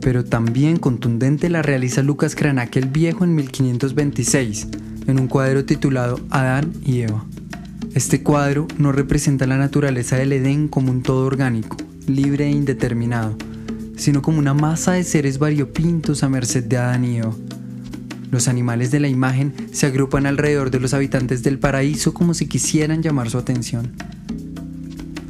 pero 0.00 0.24
también 0.24 0.78
contundente 0.78 1.48
la 1.50 1.62
realiza 1.62 2.02
Lucas 2.02 2.34
Cranach 2.34 2.76
el 2.76 2.88
Viejo 2.88 3.22
en 3.22 3.34
1526, 3.36 4.68
en 5.06 5.20
un 5.20 5.28
cuadro 5.28 5.64
titulado 5.64 6.18
Adán 6.30 6.72
y 6.84 7.02
Eva. 7.02 7.24
Este 7.94 8.22
cuadro 8.22 8.66
no 8.76 8.92
representa 8.92 9.46
la 9.46 9.56
naturaleza 9.56 10.16
del 10.16 10.32
Edén 10.32 10.68
como 10.68 10.90
un 10.90 11.02
todo 11.02 11.26
orgánico, 11.26 11.76
libre 12.06 12.46
e 12.46 12.50
indeterminado, 12.50 13.36
sino 13.98 14.22
como 14.22 14.38
una 14.38 14.54
masa 14.54 14.92
de 14.92 15.04
seres 15.04 15.38
variopintos 15.38 16.22
a 16.22 16.30
merced 16.30 16.64
de 16.64 16.78
Adán 16.78 17.04
los 18.30 18.46
animales 18.48 18.90
de 18.90 19.00
la 19.00 19.08
imagen 19.08 19.54
se 19.72 19.86
agrupan 19.86 20.26
alrededor 20.26 20.70
de 20.70 20.80
los 20.80 20.92
habitantes 20.92 21.42
del 21.42 21.58
paraíso 21.58 22.12
como 22.12 22.34
si 22.34 22.46
quisieran 22.46 23.02
llamar 23.02 23.30
su 23.30 23.38
atención. 23.38 23.92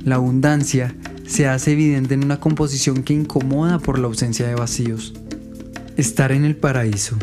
La 0.05 0.17
abundancia 0.17 0.95
se 1.27 1.47
hace 1.47 1.73
evidente 1.73 2.15
en 2.15 2.25
una 2.25 2.41
composición 2.41 3.05
que 3.05 3.15
incomoda 3.15 3.79
por 3.79 3.99
la 3.99 4.07
ausencia 4.07 4.49
de 4.49 4.55
vacíos. 4.55 5.15
Estar 5.97 6.33
en 6.33 6.45
el 6.45 6.57
paraíso, 6.57 7.17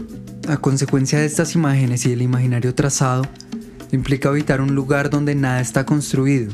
a 0.48 0.58
consecuencia 0.58 1.20
de 1.20 1.26
estas 1.26 1.56
imágenes 1.56 2.06
y 2.06 2.10
del 2.10 2.22
imaginario 2.22 2.74
trazado, 2.74 3.24
implica 3.92 4.30
habitar 4.30 4.62
un 4.62 4.76
lugar 4.76 5.10
donde 5.10 5.36
nada 5.36 5.60
está 5.60 5.86
construido, 5.86 6.54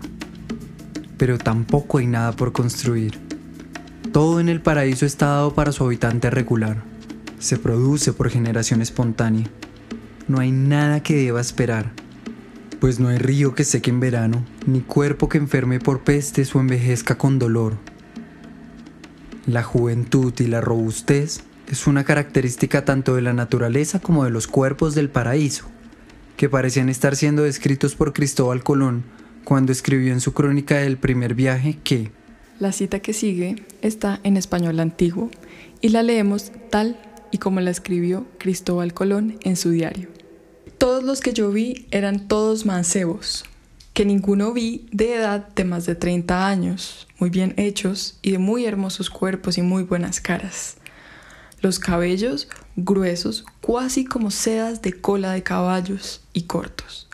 pero 1.17 1.37
tampoco 1.37 1.99
hay 1.99 2.07
nada 2.07 2.31
por 2.31 2.51
construir. 2.53 3.30
Todo 4.11 4.39
en 4.39 4.49
el 4.49 4.61
paraíso 4.61 5.05
está 5.05 5.27
dado 5.27 5.53
para 5.53 5.71
su 5.71 5.83
habitante 5.83 6.29
regular 6.29 6.91
se 7.41 7.57
produce 7.57 8.13
por 8.13 8.29
generación 8.29 8.81
espontánea. 8.81 9.47
No 10.27 10.39
hay 10.39 10.51
nada 10.51 11.01
que 11.01 11.15
deba 11.15 11.41
esperar, 11.41 11.91
pues 12.79 12.99
no 12.99 13.09
hay 13.09 13.17
río 13.17 13.55
que 13.55 13.63
seque 13.63 13.89
en 13.89 13.99
verano, 13.99 14.45
ni 14.67 14.81
cuerpo 14.81 15.27
que 15.27 15.39
enferme 15.39 15.79
por 15.79 16.01
pestes 16.01 16.55
o 16.55 16.59
envejezca 16.59 17.17
con 17.17 17.39
dolor. 17.39 17.77
La 19.47 19.63
juventud 19.63 20.33
y 20.39 20.45
la 20.45 20.61
robustez 20.61 21.41
es 21.67 21.87
una 21.87 22.03
característica 22.03 22.85
tanto 22.85 23.15
de 23.15 23.23
la 23.23 23.33
naturaleza 23.33 23.99
como 23.99 24.23
de 24.23 24.29
los 24.29 24.47
cuerpos 24.47 24.93
del 24.93 25.09
paraíso, 25.09 25.65
que 26.37 26.47
parecían 26.47 26.89
estar 26.89 27.15
siendo 27.15 27.41
descritos 27.41 27.95
por 27.95 28.13
Cristóbal 28.13 28.63
Colón 28.63 29.03
cuando 29.43 29.71
escribió 29.71 30.13
en 30.13 30.21
su 30.21 30.33
crónica 30.33 30.77
del 30.77 30.97
primer 30.97 31.33
viaje 31.33 31.79
que 31.83 32.11
la 32.61 32.71
cita 32.71 32.99
que 32.99 33.13
sigue 33.13 33.55
está 33.81 34.19
en 34.23 34.37
español 34.37 34.79
antiguo 34.79 35.31
y 35.81 35.89
la 35.89 36.03
leemos 36.03 36.51
tal 36.69 36.97
y 37.31 37.39
como 37.39 37.59
la 37.59 37.71
escribió 37.71 38.27
Cristóbal 38.37 38.93
Colón 38.93 39.39
en 39.41 39.55
su 39.55 39.71
diario. 39.71 40.09
Todos 40.77 41.03
los 41.03 41.21
que 41.21 41.33
yo 41.33 41.51
vi 41.51 41.87
eran 41.89 42.27
todos 42.27 42.67
mancebos, 42.67 43.45
que 43.93 44.05
ninguno 44.05 44.53
vi 44.53 44.87
de 44.91 45.15
edad 45.15 45.47
de 45.49 45.63
más 45.63 45.87
de 45.87 45.95
30 45.95 46.47
años, 46.47 47.07
muy 47.17 47.31
bien 47.31 47.55
hechos 47.57 48.19
y 48.21 48.31
de 48.31 48.37
muy 48.37 48.65
hermosos 48.65 49.09
cuerpos 49.09 49.57
y 49.57 49.63
muy 49.63 49.83
buenas 49.83 50.21
caras. 50.21 50.77
Los 51.61 51.79
cabellos 51.79 52.47
gruesos, 52.75 53.43
cuasi 53.59 54.05
como 54.05 54.29
sedas 54.29 54.83
de 54.83 54.93
cola 54.93 55.31
de 55.31 55.41
caballos 55.41 56.21
y 56.31 56.43
cortos. 56.43 57.07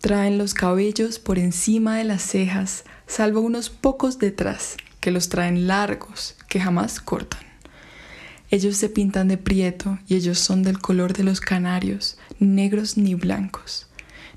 Traen 0.00 0.38
los 0.38 0.54
cabellos 0.54 1.18
por 1.18 1.38
encima 1.38 1.96
de 1.96 2.04
las 2.04 2.22
cejas, 2.22 2.84
salvo 3.06 3.40
unos 3.40 3.70
pocos 3.70 4.18
detrás, 4.18 4.76
que 5.00 5.10
los 5.10 5.28
traen 5.28 5.66
largos, 5.66 6.36
que 6.48 6.60
jamás 6.60 7.00
cortan. 7.00 7.46
Ellos 8.50 8.76
se 8.76 8.88
pintan 8.88 9.28
de 9.28 9.38
prieto 9.38 9.98
y 10.06 10.14
ellos 10.14 10.38
son 10.38 10.62
del 10.62 10.78
color 10.78 11.12
de 11.12 11.24
los 11.24 11.40
canarios, 11.40 12.16
negros 12.38 12.96
ni 12.96 13.14
blancos. 13.14 13.88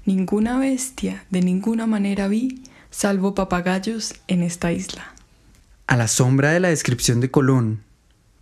Ninguna 0.05 0.57
bestia 0.57 1.25
de 1.29 1.41
ninguna 1.41 1.85
manera 1.85 2.27
vi, 2.27 2.63
salvo 2.89 3.35
papagayos 3.35 4.15
en 4.27 4.41
esta 4.41 4.71
isla. 4.71 5.13
A 5.85 5.97
la 5.97 6.07
sombra 6.07 6.51
de 6.51 6.59
la 6.59 6.69
descripción 6.69 7.19
de 7.19 7.29
Colón, 7.29 7.83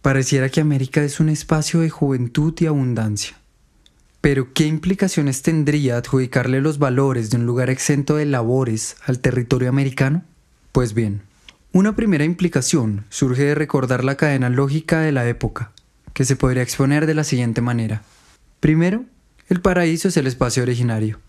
pareciera 0.02 0.50
que 0.50 0.62
América 0.62 1.04
es 1.04 1.20
un 1.20 1.30
espacio 1.30 1.82
de 1.82 1.90
juventud 1.90 2.54
y 2.60 2.66
abundancia. 2.66 3.38
Pero 4.28 4.52
¿qué 4.54 4.66
implicaciones 4.66 5.42
tendría 5.42 5.96
adjudicarle 5.96 6.60
los 6.60 6.80
valores 6.80 7.30
de 7.30 7.38
un 7.38 7.46
lugar 7.46 7.70
exento 7.70 8.18
de 8.18 8.26
labores 8.26 8.98
al 9.06 9.20
territorio 9.20 9.70
americano? 9.70 10.26
Pues 10.74 10.94
bien, 10.94 11.22
una 11.72 11.96
primera 11.96 12.26
implicación 12.26 13.06
surge 13.08 13.44
de 13.44 13.56
recordar 13.56 14.04
la 14.04 14.18
cadena 14.18 14.50
lógica 14.50 15.00
de 15.00 15.14
la 15.14 15.26
época, 15.30 15.72
que 16.12 16.26
se 16.26 16.36
podría 16.36 16.62
exponer 16.62 17.06
de 17.06 17.14
la 17.14 17.24
siguiente 17.24 17.62
manera. 17.62 18.04
Primero, 18.60 19.06
el 19.48 19.62
paraíso 19.62 20.10
es 20.10 20.18
el 20.18 20.28
espacio 20.28 20.62
originario. 20.62 21.22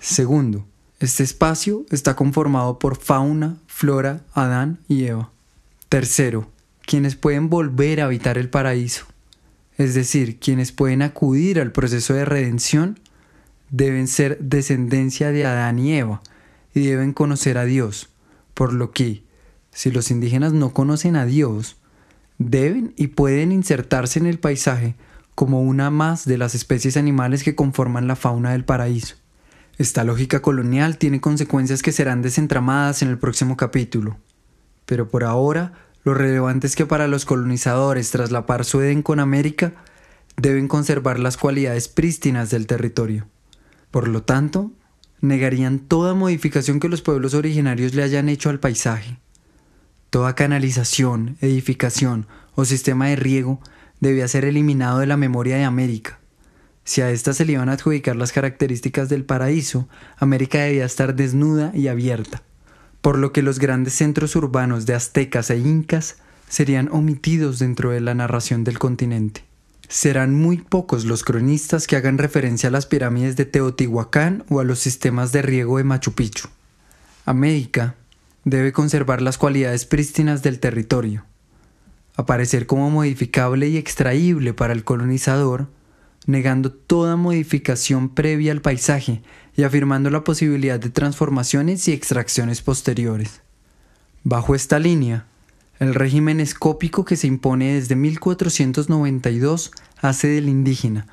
Segundo, 0.00 0.66
este 0.98 1.22
espacio 1.22 1.86
está 1.90 2.16
conformado 2.16 2.80
por 2.80 2.96
fauna, 2.96 3.58
flora, 3.68 4.22
Adán 4.34 4.80
y 4.88 5.04
Eva. 5.04 5.30
Tercero, 5.88 6.50
quienes 6.84 7.14
pueden 7.14 7.48
volver 7.48 8.00
a 8.00 8.06
habitar 8.06 8.38
el 8.38 8.50
paraíso, 8.50 9.06
es 9.78 9.94
decir, 9.94 10.38
quienes 10.38 10.72
pueden 10.72 11.02
acudir 11.02 11.60
al 11.60 11.72
proceso 11.72 12.14
de 12.14 12.24
redención, 12.24 12.98
deben 13.70 14.08
ser 14.08 14.38
descendencia 14.40 15.30
de 15.32 15.46
Adán 15.46 15.78
y 15.78 15.94
Eva 15.94 16.22
y 16.74 16.80
deben 16.80 17.12
conocer 17.12 17.58
a 17.58 17.64
Dios, 17.64 18.10
por 18.54 18.72
lo 18.72 18.92
que, 18.92 19.22
si 19.72 19.90
los 19.90 20.10
indígenas 20.10 20.52
no 20.52 20.72
conocen 20.72 21.16
a 21.16 21.24
Dios, 21.24 21.76
deben 22.38 22.94
y 22.96 23.08
pueden 23.08 23.52
insertarse 23.52 24.18
en 24.18 24.26
el 24.26 24.38
paisaje 24.38 24.94
como 25.34 25.62
una 25.62 25.90
más 25.90 26.24
de 26.24 26.36
las 26.36 26.54
especies 26.54 26.96
animales 26.96 27.42
que 27.42 27.54
conforman 27.54 28.06
la 28.06 28.16
fauna 28.16 28.52
del 28.52 28.64
paraíso. 28.64 29.16
Esta 29.78 30.04
lógica 30.04 30.42
colonial 30.42 30.98
tiene 30.98 31.22
consecuencias 31.22 31.80
que 31.82 31.92
serán 31.92 32.20
desentramadas 32.20 33.00
en 33.00 33.08
el 33.08 33.18
próximo 33.18 33.56
capítulo. 33.56 34.18
Pero 34.84 35.08
por 35.08 35.24
ahora, 35.24 35.72
lo 36.04 36.14
relevante 36.14 36.66
es 36.66 36.76
que 36.76 36.86
para 36.86 37.08
los 37.08 37.24
colonizadores, 37.24 38.10
tras 38.10 38.30
la 38.30 38.46
par 38.46 38.64
su 38.64 38.80
Edén 38.80 39.02
con 39.02 39.20
América, 39.20 39.72
deben 40.36 40.68
conservar 40.68 41.18
las 41.18 41.36
cualidades 41.36 41.88
prístinas 41.88 42.50
del 42.50 42.66
territorio. 42.66 43.26
Por 43.90 44.08
lo 44.08 44.22
tanto, 44.22 44.70
negarían 45.20 45.78
toda 45.78 46.14
modificación 46.14 46.80
que 46.80 46.88
los 46.88 47.02
pueblos 47.02 47.34
originarios 47.34 47.94
le 47.94 48.02
hayan 48.02 48.28
hecho 48.28 48.48
al 48.48 48.60
paisaje. 48.60 49.18
Toda 50.08 50.34
canalización, 50.34 51.36
edificación 51.40 52.26
o 52.54 52.64
sistema 52.64 53.08
de 53.08 53.16
riego 53.16 53.60
debía 54.00 54.26
ser 54.28 54.44
eliminado 54.44 55.00
de 55.00 55.06
la 55.06 55.16
memoria 55.16 55.56
de 55.56 55.64
América. 55.64 56.18
Si 56.84 57.02
a 57.02 57.10
ésta 57.10 57.34
se 57.34 57.44
le 57.44 57.52
iban 57.52 57.68
a 57.68 57.72
adjudicar 57.72 58.16
las 58.16 58.32
características 58.32 59.08
del 59.08 59.24
paraíso, 59.24 59.88
América 60.16 60.58
debía 60.58 60.86
estar 60.86 61.14
desnuda 61.14 61.70
y 61.74 61.88
abierta, 61.88 62.42
por 63.00 63.18
lo 63.18 63.32
que 63.32 63.42
los 63.42 63.58
grandes 63.58 63.94
centros 63.94 64.36
urbanos 64.36 64.86
de 64.86 64.94
aztecas 64.94 65.50
e 65.50 65.58
incas 65.58 66.16
serían 66.48 66.88
omitidos 66.92 67.58
dentro 67.58 67.90
de 67.90 68.00
la 68.00 68.14
narración 68.14 68.64
del 68.64 68.78
continente. 68.78 69.44
Serán 69.88 70.34
muy 70.34 70.58
pocos 70.58 71.04
los 71.04 71.24
cronistas 71.24 71.86
que 71.86 71.96
hagan 71.96 72.18
referencia 72.18 72.68
a 72.68 72.72
las 72.72 72.86
pirámides 72.86 73.36
de 73.36 73.44
Teotihuacán 73.44 74.44
o 74.48 74.60
a 74.60 74.64
los 74.64 74.78
sistemas 74.78 75.32
de 75.32 75.42
riego 75.42 75.78
de 75.78 75.84
Machu 75.84 76.12
Picchu. 76.12 76.48
América 77.24 77.94
debe 78.44 78.72
conservar 78.72 79.22
las 79.22 79.38
cualidades 79.38 79.84
prístinas 79.84 80.42
del 80.42 80.60
territorio, 80.60 81.24
aparecer 82.16 82.66
como 82.66 82.90
modificable 82.90 83.68
y 83.68 83.76
extraíble 83.76 84.54
para 84.54 84.72
el 84.72 84.84
colonizador, 84.84 85.68
negando 86.26 86.72
toda 86.72 87.16
modificación 87.16 88.08
previa 88.10 88.52
al 88.52 88.60
paisaje 88.60 89.22
y 89.56 89.62
afirmando 89.62 90.10
la 90.10 90.24
posibilidad 90.24 90.78
de 90.78 90.90
transformaciones 90.90 91.86
y 91.88 91.92
extracciones 91.92 92.62
posteriores. 92.62 93.42
Bajo 94.22 94.54
esta 94.54 94.78
línea, 94.78 95.26
el 95.78 95.94
régimen 95.94 96.40
escópico 96.40 97.04
que 97.04 97.16
se 97.16 97.26
impone 97.26 97.74
desde 97.74 97.96
1492 97.96 99.70
hace 100.00 100.28
del 100.28 100.48
indígena, 100.48 101.06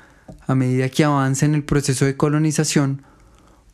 a 0.46 0.54
medida 0.54 0.88
que 0.90 1.04
avanza 1.04 1.46
en 1.46 1.54
el 1.54 1.64
proceso 1.64 2.04
de 2.04 2.16
colonización, 2.16 3.02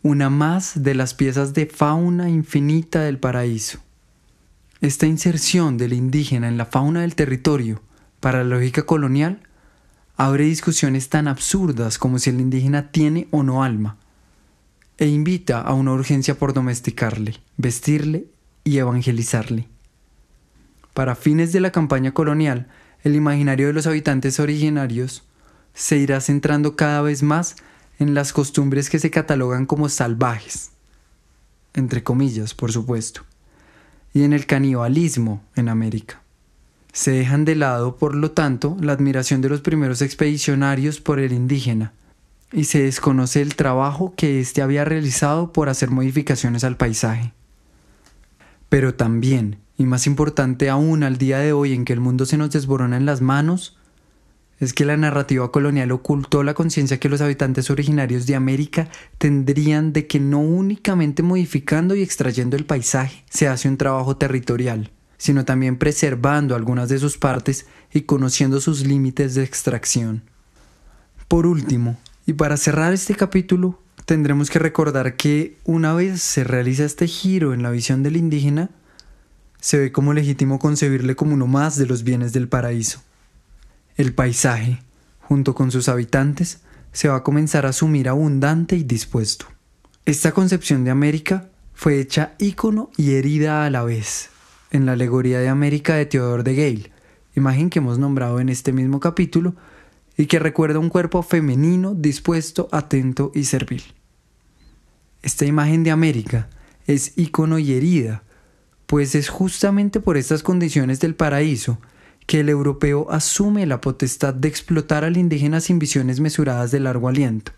una 0.03 0.31
más 0.31 0.83
de 0.83 0.95
las 0.95 1.15
piezas 1.15 1.55
de 1.55 1.67
fauna 1.67 2.29
infinita 2.29 3.01
del 3.01 3.19
paraíso. 3.19 3.81
Esta 4.81 5.07
inserción 5.07 5.79
del 5.79 5.95
indígena 5.95 6.47
en 6.47 6.59
la 6.59 6.67
fauna 6.67 7.01
del 7.01 7.15
territorio 7.15 7.83
para 8.21 8.45
la 8.45 8.57
lógica 8.57 8.83
colonial 8.83 9.41
abre 10.17 10.45
discusiones 10.45 11.09
tan 11.09 11.29
absurdas 11.29 11.99
como 11.99 12.19
si 12.19 12.31
el 12.31 12.41
indígena 12.41 12.91
tiene 12.91 13.29
o 13.31 13.43
no 13.43 13.65
alma, 13.65 13.97
e 14.97 15.09
invita 15.09 15.61
a 15.61 15.75
una 15.75 15.93
urgencia 15.93 16.39
por 16.39 16.53
domesticarle, 16.53 17.41
vestirle 17.57 18.27
y 18.63 18.79
evangelizarle. 18.79 19.69
Para 20.93 21.17
fines 21.17 21.53
de 21.53 21.61
la 21.61 21.73
campaña 21.73 22.13
colonial, 22.13 22.69
el 23.03 23.17
imaginario 23.17 23.67
de 23.67 23.73
los 23.73 23.87
habitantes 23.87 24.39
originarios 24.39 25.25
se 25.75 25.99
irá 25.99 26.21
centrando 26.21 26.77
cada 26.77 27.03
vez 27.03 27.23
más 27.23 27.57
en 27.99 28.15
las 28.15 28.33
costumbres 28.33 28.89
que 28.89 29.01
se 29.01 29.11
catalogan 29.11 29.67
como 29.67 29.89
salvajes, 29.89 30.71
entre 31.75 32.05
comillas, 32.05 32.55
por 32.55 32.71
supuesto, 32.71 33.23
y 34.13 34.23
en 34.23 34.33
el 34.33 34.47
canibalismo 34.47 35.43
en 35.57 35.69
América. 35.69 36.24
Se 36.95 37.11
dejan 37.11 37.45
de 37.45 37.57
lado, 37.57 37.97
por 37.97 38.15
lo 38.15 38.31
tanto, 38.31 38.77
la 38.81 38.93
admiración 38.93 39.41
de 39.41 39.49
los 39.49 39.63
primeros 39.63 40.01
expedicionarios 40.01 41.01
por 41.01 41.19
el 41.19 41.33
indígena, 41.33 41.93
y 42.53 42.65
se 42.65 42.85
desconoce 42.85 43.43
el 43.43 43.57
trabajo 43.57 44.15
que 44.17 44.39
éste 44.39 44.63
había 44.63 44.85
realizado 44.85 45.53
por 45.53 45.69
hacer 45.69 45.91
modificaciones 45.91 46.63
al 46.63 46.77
paisaje. 46.77 47.33
Pero 48.69 48.95
también, 48.95 49.59
y 49.77 49.87
más 49.87 50.07
importante 50.07 50.71
aún 50.71 51.03
al 51.03 51.19
día 51.19 51.39
de 51.39 51.53
hoy 51.53 51.73
en 51.73 51.85
que 51.85 51.93
el 51.93 51.99
mundo 51.99 52.27
se 52.27 52.37
nos 52.37 52.53
desborona 52.53 52.97
en 52.97 53.07
las 53.07 53.21
manos, 53.21 53.77
es 54.61 54.73
que 54.73 54.85
la 54.85 54.97
narrativa 54.97 55.51
colonial 55.51 55.91
ocultó 55.91 56.45
la 56.45 56.55
conciencia 56.55 57.01
que 57.01 57.09
los 57.09 57.21
habitantes 57.21 57.71
originarios 57.71 58.25
de 58.27 58.37
América 58.37 58.89
tendrían 59.19 59.93
de 59.93 60.07
que 60.07 60.21
no 60.21 60.39
únicamente 60.39 61.25
modificando 61.25 61.97
y 61.97 62.03
extrayendo 62.03 62.57
el 62.57 62.67
paisaje 62.67 63.25
se 63.29 63.49
hace 63.49 63.69
un 63.69 63.79
trabajo 63.79 64.17
territorial, 64.17 64.93
sino 65.17 65.45
también 65.45 65.79
preservando 65.79 66.55
algunas 66.55 66.89
de 66.89 66.99
sus 66.99 67.19
partes 67.19 67.67
y 67.93 68.03
conociendo 68.03 68.61
sus 68.61 68.87
límites 68.87 69.35
de 69.35 69.45
extracción. 69.45 70.23
Por 71.29 71.47
último, 71.47 71.97
y 72.27 72.35
para 72.35 72.57
cerrar 72.57 72.93
este 72.93 73.15
capítulo, 73.15 73.81
tendremos 74.05 74.51
que 74.51 74.59
recordar 74.59 75.17
que 75.17 75.59
una 75.65 75.95
vez 75.95 76.21
se 76.21 76.45
realiza 76.45 76.85
este 76.85 77.07
giro 77.07 77.55
en 77.55 77.63
la 77.63 77.71
visión 77.71 78.03
del 78.03 78.17
indígena, 78.17 78.71
se 79.61 79.79
ve 79.79 79.93
como 79.93 80.13
legítimo 80.13 80.59
concebirle 80.59 81.17
como 81.17 81.35
uno 81.35 81.47
más 81.47 81.77
de 81.77 81.87
los 81.87 82.05
bienes 82.05 82.33
del 82.33 82.49
paraíso. 82.49 83.03
El 83.97 84.13
paisaje, 84.13 84.83
junto 85.21 85.55
con 85.55 85.71
sus 85.71 85.89
habitantes, 85.89 86.61
se 86.93 87.09
va 87.09 87.17
a 87.17 87.23
comenzar 87.23 87.67
a 87.67 87.71
asumir 87.71 88.09
abundante 88.09 88.77
y 88.77 88.85
dispuesto. 88.85 89.47
Esta 90.05 90.33
concepción 90.33 90.85
de 90.85 90.91
América 90.91 91.49
fue 91.73 91.99
hecha 91.99 92.35
ícono 92.39 92.91
y 92.97 93.15
herida 93.15 93.65
a 93.65 93.71
la 93.71 93.83
vez, 93.83 94.29
en 94.75 94.87
la 94.87 94.93
alegoría 94.93 95.39
de 95.39 95.49
América 95.49 95.95
de 95.95 96.05
Theodore 96.05 96.43
de 96.43 96.57
Gale, 96.57 96.91
imagen 97.37 97.71
que 97.71 97.79
hemos 97.79 98.01
nombrado 98.01 98.41
en 98.41 98.49
este 98.49 98.73
mismo 98.73 98.99
capítulo 98.99 99.55
y 100.17 100.27
que 100.27 100.41
recuerda 100.41 100.81
un 100.81 100.89
cuerpo 100.89 101.23
femenino 101.23 101.95
dispuesto, 101.95 102.69
atento 102.73 103.31
y 103.37 103.45
servil. 103.45 103.85
Esta 105.23 105.45
imagen 105.47 105.85
de 105.85 105.93
América 105.93 106.49
es 106.89 107.13
ícono 107.17 107.61
y 107.61 107.73
herida, 107.73 108.25
pues 108.87 109.15
es 109.15 109.29
justamente 109.29 110.01
por 110.01 110.17
estas 110.17 110.43
condiciones 110.43 110.99
del 110.99 111.15
paraíso 111.15 111.79
que 112.27 112.41
el 112.41 112.49
europeo 112.49 113.07
asume 113.13 113.67
la 113.67 113.81
potestad 113.81 114.35
de 114.35 114.49
explotar 114.49 115.05
al 115.05 115.17
indígena 115.17 115.61
sin 115.61 115.79
visiones 115.79 116.19
mesuradas 116.19 116.73
de 116.73 116.81
largo 116.81 117.09
aliento, 117.09 117.53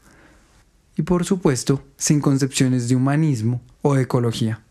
y 0.99 1.03
por 1.03 1.25
supuesto 1.25 1.83
sin 1.97 2.21
concepciones 2.21 2.91
de 2.91 2.97
humanismo 2.97 3.63
o 3.81 3.97
ecología. 3.97 4.66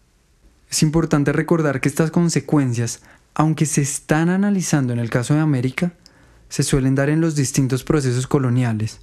Es 0.75 0.83
importante 0.83 1.31
recordar 1.31 1.79
que 1.79 1.87
estas 1.87 2.11
consecuencias, 2.11 2.99
aunque 3.33 3.65
se 3.65 3.79
están 3.79 4.27
analizando 4.27 4.91
en 4.91 4.99
el 4.99 5.09
caso 5.09 5.33
de 5.33 5.39
América, 5.39 5.93
se 6.49 6.63
suelen 6.63 6.95
dar 6.95 7.07
en 7.07 7.21
los 7.21 7.33
distintos 7.33 7.85
procesos 7.85 8.27
coloniales, 8.27 8.99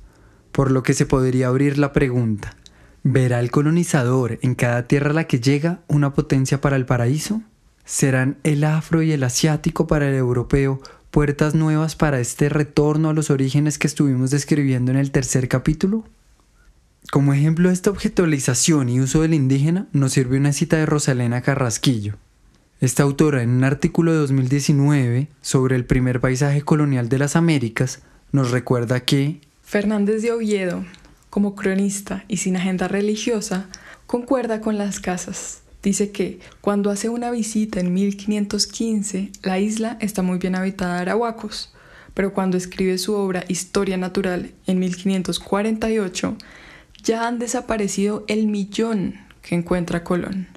por 0.50 0.70
lo 0.70 0.82
que 0.82 0.92
se 0.92 1.06
podría 1.06 1.46
abrir 1.46 1.78
la 1.78 1.94
pregunta, 1.94 2.56
¿verá 3.04 3.40
el 3.40 3.50
colonizador 3.50 4.38
en 4.42 4.54
cada 4.54 4.86
tierra 4.86 5.12
a 5.12 5.14
la 5.14 5.24
que 5.24 5.40
llega 5.40 5.80
una 5.88 6.12
potencia 6.12 6.60
para 6.60 6.76
el 6.76 6.84
paraíso? 6.84 7.40
¿Serán 7.86 8.36
el 8.42 8.64
afro 8.64 9.00
y 9.00 9.12
el 9.12 9.24
asiático 9.24 9.86
para 9.86 10.10
el 10.10 10.14
europeo 10.14 10.78
puertas 11.10 11.54
nuevas 11.54 11.96
para 11.96 12.20
este 12.20 12.50
retorno 12.50 13.08
a 13.08 13.14
los 13.14 13.30
orígenes 13.30 13.78
que 13.78 13.86
estuvimos 13.86 14.30
describiendo 14.30 14.90
en 14.90 14.98
el 14.98 15.10
tercer 15.10 15.48
capítulo? 15.48 16.04
Como 17.10 17.34
ejemplo 17.34 17.68
de 17.68 17.74
esta 17.74 17.90
objetualización 17.90 18.88
y 18.88 19.00
uso 19.00 19.22
del 19.22 19.34
indígena 19.34 19.86
nos 19.92 20.12
sirve 20.12 20.38
una 20.38 20.52
cita 20.52 20.76
de 20.76 20.86
Rosalena 20.86 21.42
Carrasquillo. 21.42 22.14
Esta 22.80 23.02
autora 23.02 23.42
en 23.42 23.50
un 23.50 23.64
artículo 23.64 24.12
de 24.12 24.18
2019 24.18 25.28
sobre 25.40 25.76
el 25.76 25.84
primer 25.84 26.20
paisaje 26.20 26.62
colonial 26.62 27.08
de 27.08 27.18
las 27.18 27.36
Américas 27.36 28.02
nos 28.32 28.50
recuerda 28.50 29.00
que 29.00 29.40
Fernández 29.62 30.22
de 30.22 30.32
Oviedo, 30.32 30.84
como 31.30 31.54
cronista 31.54 32.24
y 32.28 32.38
sin 32.38 32.56
agenda 32.56 32.88
religiosa, 32.88 33.68
concuerda 34.06 34.60
con 34.60 34.78
las 34.78 35.00
casas, 35.00 35.62
Dice 35.82 36.12
que 36.12 36.38
cuando 36.60 36.90
hace 36.90 37.08
una 37.08 37.30
visita 37.32 37.80
en 37.80 37.92
1515, 37.92 39.32
la 39.42 39.58
isla 39.58 39.96
está 40.00 40.22
muy 40.22 40.38
bien 40.38 40.54
habitada 40.54 40.94
de 40.96 41.02
arahuacos, 41.02 41.74
pero 42.14 42.32
cuando 42.32 42.56
escribe 42.56 42.98
su 42.98 43.14
obra 43.14 43.44
Historia 43.48 43.96
Natural 43.96 44.52
en 44.66 44.78
1548, 44.78 46.36
ya 47.02 47.26
han 47.26 47.38
desaparecido 47.38 48.24
el 48.28 48.46
millón 48.46 49.14
que 49.42 49.54
encuentra 49.54 50.04
Colón. 50.04 50.48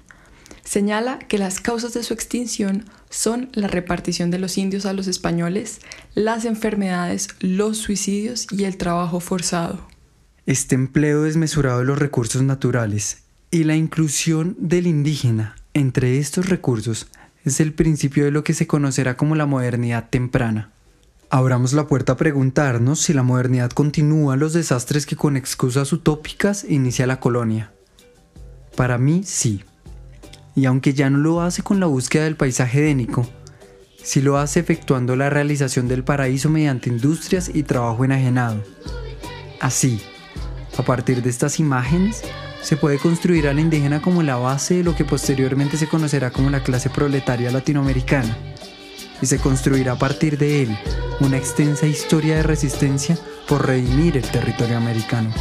Señala 0.63 1.19
que 1.19 1.37
las 1.37 1.59
causas 1.59 1.93
de 1.93 2.03
su 2.03 2.13
extinción 2.13 2.85
son 3.09 3.49
la 3.53 3.67
repartición 3.67 4.31
de 4.31 4.39
los 4.39 4.57
indios 4.57 4.85
a 4.85 4.93
los 4.93 5.07
españoles, 5.07 5.79
las 6.15 6.43
enfermedades, 6.45 7.29
los 7.39 7.77
suicidios 7.77 8.47
y 8.51 8.63
el 8.65 8.77
trabajo 8.77 9.19
forzado. 9.19 9.87
Este 10.45 10.75
empleo 10.75 11.23
desmesurado 11.23 11.79
de 11.79 11.85
los 11.85 11.99
recursos 11.99 12.41
naturales 12.41 13.23
y 13.51 13.63
la 13.63 13.75
inclusión 13.75 14.55
del 14.59 14.87
indígena 14.87 15.55
entre 15.73 16.17
estos 16.17 16.49
recursos 16.49 17.07
es 17.43 17.59
el 17.59 17.73
principio 17.73 18.25
de 18.25 18.31
lo 18.31 18.43
que 18.43 18.53
se 18.53 18.67
conocerá 18.67 19.17
como 19.17 19.35
la 19.35 19.45
modernidad 19.45 20.09
temprana. 20.09 20.71
Abramos 21.35 21.73
la 21.73 21.85
puerta 21.85 22.13
a 22.13 22.15
preguntarnos 22.15 23.01
si 23.01 23.13
la 23.13 23.21
modernidad 23.21 23.69
continúa 23.71 24.37
los 24.37 24.53
desastres 24.53 25.05
que 25.05 25.17
con 25.17 25.35
excusas 25.35 25.91
utópicas 25.91 26.63
inicia 26.63 27.07
la 27.07 27.19
colonia. 27.19 27.73
Para 28.77 28.97
mí 28.97 29.23
sí. 29.25 29.61
Y 30.55 30.63
aunque 30.63 30.93
ya 30.93 31.09
no 31.09 31.17
lo 31.17 31.41
hace 31.41 31.61
con 31.61 31.81
la 31.81 31.87
búsqueda 31.87 32.23
del 32.23 32.37
paisaje 32.37 32.89
édnico, 32.89 33.27
sí 34.01 34.21
lo 34.21 34.37
hace 34.37 34.61
efectuando 34.61 35.17
la 35.17 35.29
realización 35.29 35.89
del 35.89 36.05
paraíso 36.05 36.49
mediante 36.49 36.89
industrias 36.89 37.51
y 37.53 37.63
trabajo 37.63 38.05
enajenado. 38.05 38.63
Así, 39.59 39.99
a 40.77 40.83
partir 40.83 41.21
de 41.21 41.31
estas 41.31 41.59
imágenes, 41.59 42.21
se 42.61 42.77
puede 42.77 42.97
construir 42.97 43.49
al 43.49 43.59
indígena 43.59 44.01
como 44.01 44.23
la 44.23 44.37
base 44.37 44.75
de 44.75 44.83
lo 44.85 44.95
que 44.95 45.03
posteriormente 45.03 45.75
se 45.75 45.89
conocerá 45.89 46.31
como 46.31 46.49
la 46.49 46.63
clase 46.63 46.89
proletaria 46.89 47.51
latinoamericana, 47.51 48.37
y 49.21 49.25
se 49.25 49.39
construirá 49.39 49.93
a 49.93 49.99
partir 49.99 50.37
de 50.37 50.63
él 50.63 50.77
una 51.19 51.37
extensa 51.37 51.87
historia 51.87 52.35
de 52.35 52.43
resistencia 52.43 53.17
por 53.47 53.65
redimir 53.65 54.17
el 54.17 54.23
territorio 54.23 54.77
americano. 54.77 55.33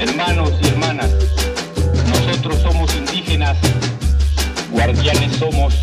Hermanos 0.00 0.52
y 0.62 0.66
hermanas, 0.68 1.10
nosotros 2.08 2.58
somos 2.62 2.94
indígenas, 2.96 3.56
guardianes 4.70 5.36
somos, 5.36 5.74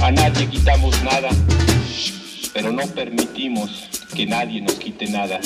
a 0.00 0.10
nadie 0.10 0.48
quitamos 0.48 1.02
nada, 1.04 1.30
pero 2.52 2.72
no 2.72 2.82
permitimos 2.88 3.88
que 4.14 4.26
nadie 4.26 4.60
nos 4.60 4.74
quite 4.74 5.08
nada. 5.08 5.40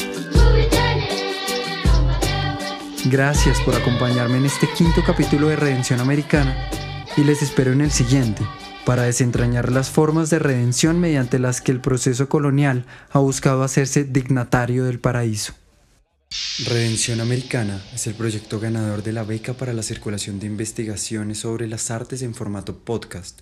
Gracias 3.06 3.60
por 3.60 3.74
acompañarme 3.74 4.38
en 4.38 4.46
este 4.46 4.66
quinto 4.66 5.02
capítulo 5.04 5.48
de 5.48 5.56
Redención 5.56 6.00
Americana 6.00 6.70
y 7.18 7.24
les 7.24 7.42
espero 7.42 7.70
en 7.70 7.82
el 7.82 7.90
siguiente 7.90 8.42
para 8.86 9.02
desentrañar 9.02 9.70
las 9.70 9.90
formas 9.90 10.30
de 10.30 10.38
redención 10.38 10.98
mediante 10.98 11.38
las 11.38 11.60
que 11.60 11.70
el 11.70 11.82
proceso 11.82 12.30
colonial 12.30 12.86
ha 13.10 13.18
buscado 13.18 13.62
hacerse 13.62 14.04
dignatario 14.04 14.84
del 14.84 15.00
paraíso. 15.00 15.52
Redención 16.64 17.20
Americana 17.20 17.84
es 17.94 18.06
el 18.06 18.14
proyecto 18.14 18.58
ganador 18.58 19.02
de 19.02 19.12
la 19.12 19.22
beca 19.22 19.52
para 19.52 19.74
la 19.74 19.82
circulación 19.82 20.40
de 20.40 20.46
investigaciones 20.46 21.40
sobre 21.40 21.68
las 21.68 21.90
artes 21.90 22.22
en 22.22 22.34
formato 22.34 22.78
podcast 22.78 23.40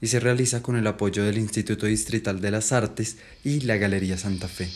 y 0.00 0.06
se 0.06 0.20
realiza 0.20 0.62
con 0.62 0.76
el 0.76 0.86
apoyo 0.86 1.24
del 1.24 1.38
Instituto 1.38 1.86
Distrital 1.86 2.40
de 2.40 2.52
las 2.52 2.70
Artes 2.70 3.16
y 3.42 3.60
la 3.62 3.76
Galería 3.76 4.16
Santa 4.16 4.46
Fe. 4.46 4.68